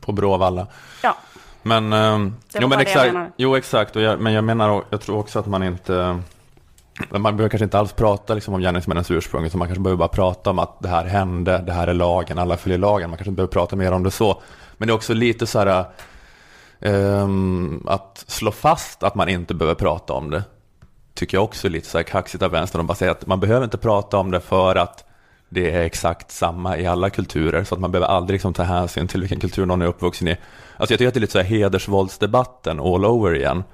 [0.00, 0.66] på Bråvalla.
[1.02, 1.16] ja,
[1.62, 5.38] Men, var jo, men exakt, jo exakt, och jag, men jag menar, jag tror också
[5.38, 6.20] att man inte,
[7.10, 10.08] man behöver kanske inte alls prata liksom, om gärningsmännens ursprung, utan man kanske behöver bara
[10.08, 13.30] prata om att det här hände, det här är lagen, alla följer lagen, man kanske
[13.30, 14.42] inte behöver prata mer om det så.
[14.76, 15.84] Men det är också lite så här,
[16.84, 20.44] Um, att slå fast att man inte behöver prata om det,
[21.14, 23.40] tycker jag också är lite så här kaxigt av vänstern, de bara säger att man
[23.40, 25.04] behöver inte prata om det för att
[25.48, 29.08] det är exakt samma i alla kulturer, så att man behöver aldrig liksom ta hänsyn
[29.08, 30.30] till vilken kultur någon är uppvuxen i.
[30.76, 33.64] Alltså jag tycker att det är lite så här hedersvåldsdebatten all over igen.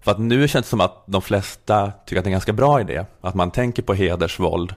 [0.00, 2.52] För att nu känns det som att de flesta tycker att det är en ganska
[2.52, 4.74] bra idé, att man tänker på hedersvåld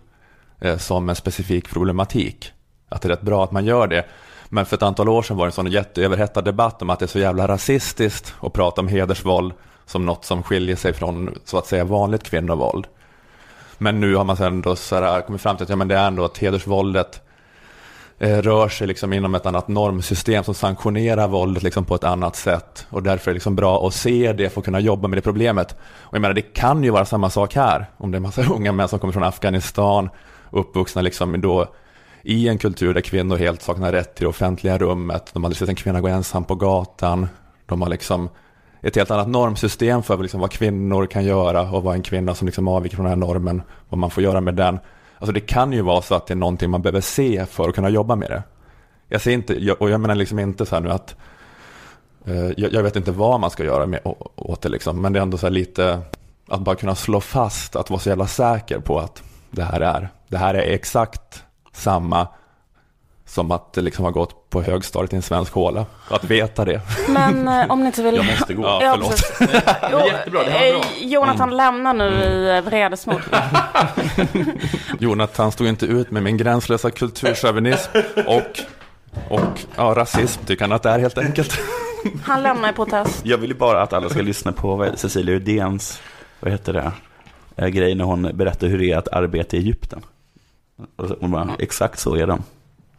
[0.60, 2.52] eh, som en specifik problematik.
[2.90, 4.06] Att det är rätt bra att man gör det.
[4.50, 7.06] Men för ett antal år sedan var det en sån jätteöverhettad debatt om att det
[7.06, 9.54] är så jävla rasistiskt att prata om hedersvåld
[9.86, 12.88] som något som skiljer sig från så att säga vanligt kvinnovåld.
[13.78, 15.96] Men nu har man sen då så här, kommit fram till att ja, men det
[15.96, 17.22] är ändå att hedersvåldet
[18.20, 22.36] eh, rör sig liksom inom ett annat normsystem som sanktionerar våldet liksom på ett annat
[22.36, 22.88] sätt.
[22.90, 25.22] Och därför är det liksom bra att se det för att kunna jobba med det
[25.22, 25.76] problemet.
[26.02, 27.86] Och jag menar, det kan ju vara samma sak här.
[27.98, 30.10] Om det är en massa unga män som kommer från Afghanistan,
[30.52, 31.68] uppvuxna liksom då
[32.22, 35.30] i en kultur där kvinnor helt saknar rätt till det offentliga rummet.
[35.34, 37.28] De har aldrig sett en kvinna gå ensam på gatan.
[37.66, 38.30] De har liksom
[38.82, 42.46] ett helt annat normsystem för liksom vad kvinnor kan göra och vad en kvinna som
[42.46, 44.80] liksom avviker från den här normen, vad man får göra med den.
[45.20, 47.76] Alltså det kan ju vara så att det är någonting man behöver se för att
[47.76, 48.44] kunna jobba med det.
[49.08, 51.16] Jag ser inte, och jag menar liksom inte så här nu att
[52.26, 54.00] eh, jag, vet inte vad man ska göra med,
[54.36, 56.02] åt det liksom, men det är ändå så här lite
[56.48, 60.10] att bara kunna slå fast, att vara så jävla säker på att det här är,
[60.28, 61.44] det här är exakt
[61.78, 62.28] samma
[63.28, 65.86] som att det liksom har gått på högstadiet i en svensk håla.
[66.10, 66.82] Att veta det.
[67.10, 68.16] Men eh, om ni inte vill...
[68.16, 68.64] Jag måste gå.
[68.64, 69.24] Ja, förlåt.
[69.92, 70.80] jo, Jättebra, det var bra.
[70.80, 71.58] Eh, Jonathan mm.
[71.58, 72.10] lämnar nu
[72.58, 73.22] i vredesmod.
[75.00, 77.92] Jonathan stod inte ut med min gränslösa kulturchauvinism
[78.28, 78.60] och,
[79.30, 81.60] och ja, rasism, tycker han att det är helt enkelt.
[82.24, 83.26] Han lämnar i protest.
[83.26, 86.02] Jag vill ju bara att alla ska lyssna på Cecilia Udéns,
[86.40, 86.92] vad heter det,
[87.56, 90.02] eh, grej när hon berättar hur det är att arbeta i Egypten.
[90.96, 92.44] Och hon bara, exakt så är de.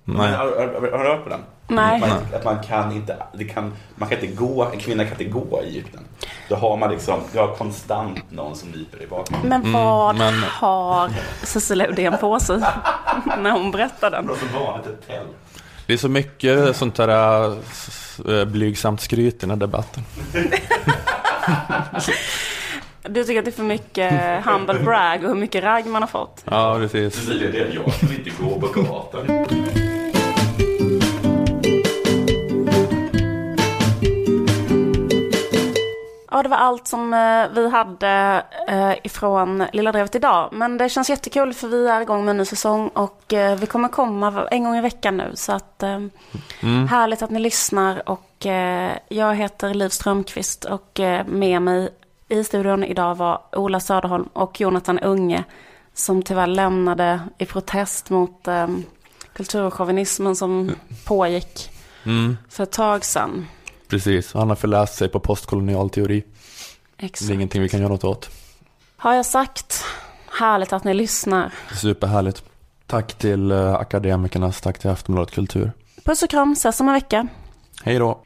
[0.04, 0.32] Nej.
[0.32, 1.40] Har, har, har, du hört på den?
[1.68, 2.00] Nej.
[2.00, 5.24] Man, att man kan inte, det kan, man kan inte gå, en kvinna kan inte
[5.24, 6.00] gå i Egypten.
[6.48, 9.36] Då har man liksom, du har konstant någon som nyper i baken.
[9.42, 10.50] Men mm, vad mm, men...
[10.50, 11.10] har
[11.42, 12.58] Cecilia Uddén på sig
[13.38, 14.26] när hon berättar den?
[14.26, 15.28] Det är vanligt ett tält.
[15.86, 17.56] Det är så mycket sånt där
[18.28, 20.02] äh, blygsamt skryt i den här debatten.
[23.02, 26.06] Du tycker att det är för mycket humble brag och hur mycket ragg man har
[26.06, 26.44] fått?
[26.44, 27.14] Ja, precis.
[27.14, 29.46] Cecilia, det är jag som inte går på gatan.
[36.30, 40.48] Ja, det var allt som eh, vi hade eh, ifrån Lilla Drevet idag.
[40.52, 43.66] Men det känns jättekul för vi är igång med en ny säsong och eh, vi
[43.66, 45.30] kommer komma en gång i veckan nu.
[45.34, 46.10] Så att mm.
[46.90, 48.24] härligt att ni lyssnar och
[49.08, 51.90] jag heter Liv Strömqvist och med mig
[52.28, 55.44] i studion idag var Ola Söderholm och Jonathan Unge
[55.94, 58.48] som tyvärr lämnade i protest mot
[59.32, 60.74] kulturchauvinismen som
[61.04, 61.70] pågick
[62.04, 62.36] mm.
[62.48, 63.46] för ett tag sedan.
[63.88, 66.24] Precis, han har förläst sig på postkolonial teori.
[66.98, 67.28] Exakt.
[67.28, 68.30] Det är ingenting vi kan göra något åt.
[68.96, 69.84] Har jag sagt.
[70.38, 71.52] Härligt att ni lyssnar.
[71.74, 72.44] Superhärligt.
[72.86, 75.72] Tack till uh, akademikernas, tack till Aftonbladet Kultur.
[76.04, 77.28] Puss och kram, ses om en vecka.
[77.82, 78.22] Hej då.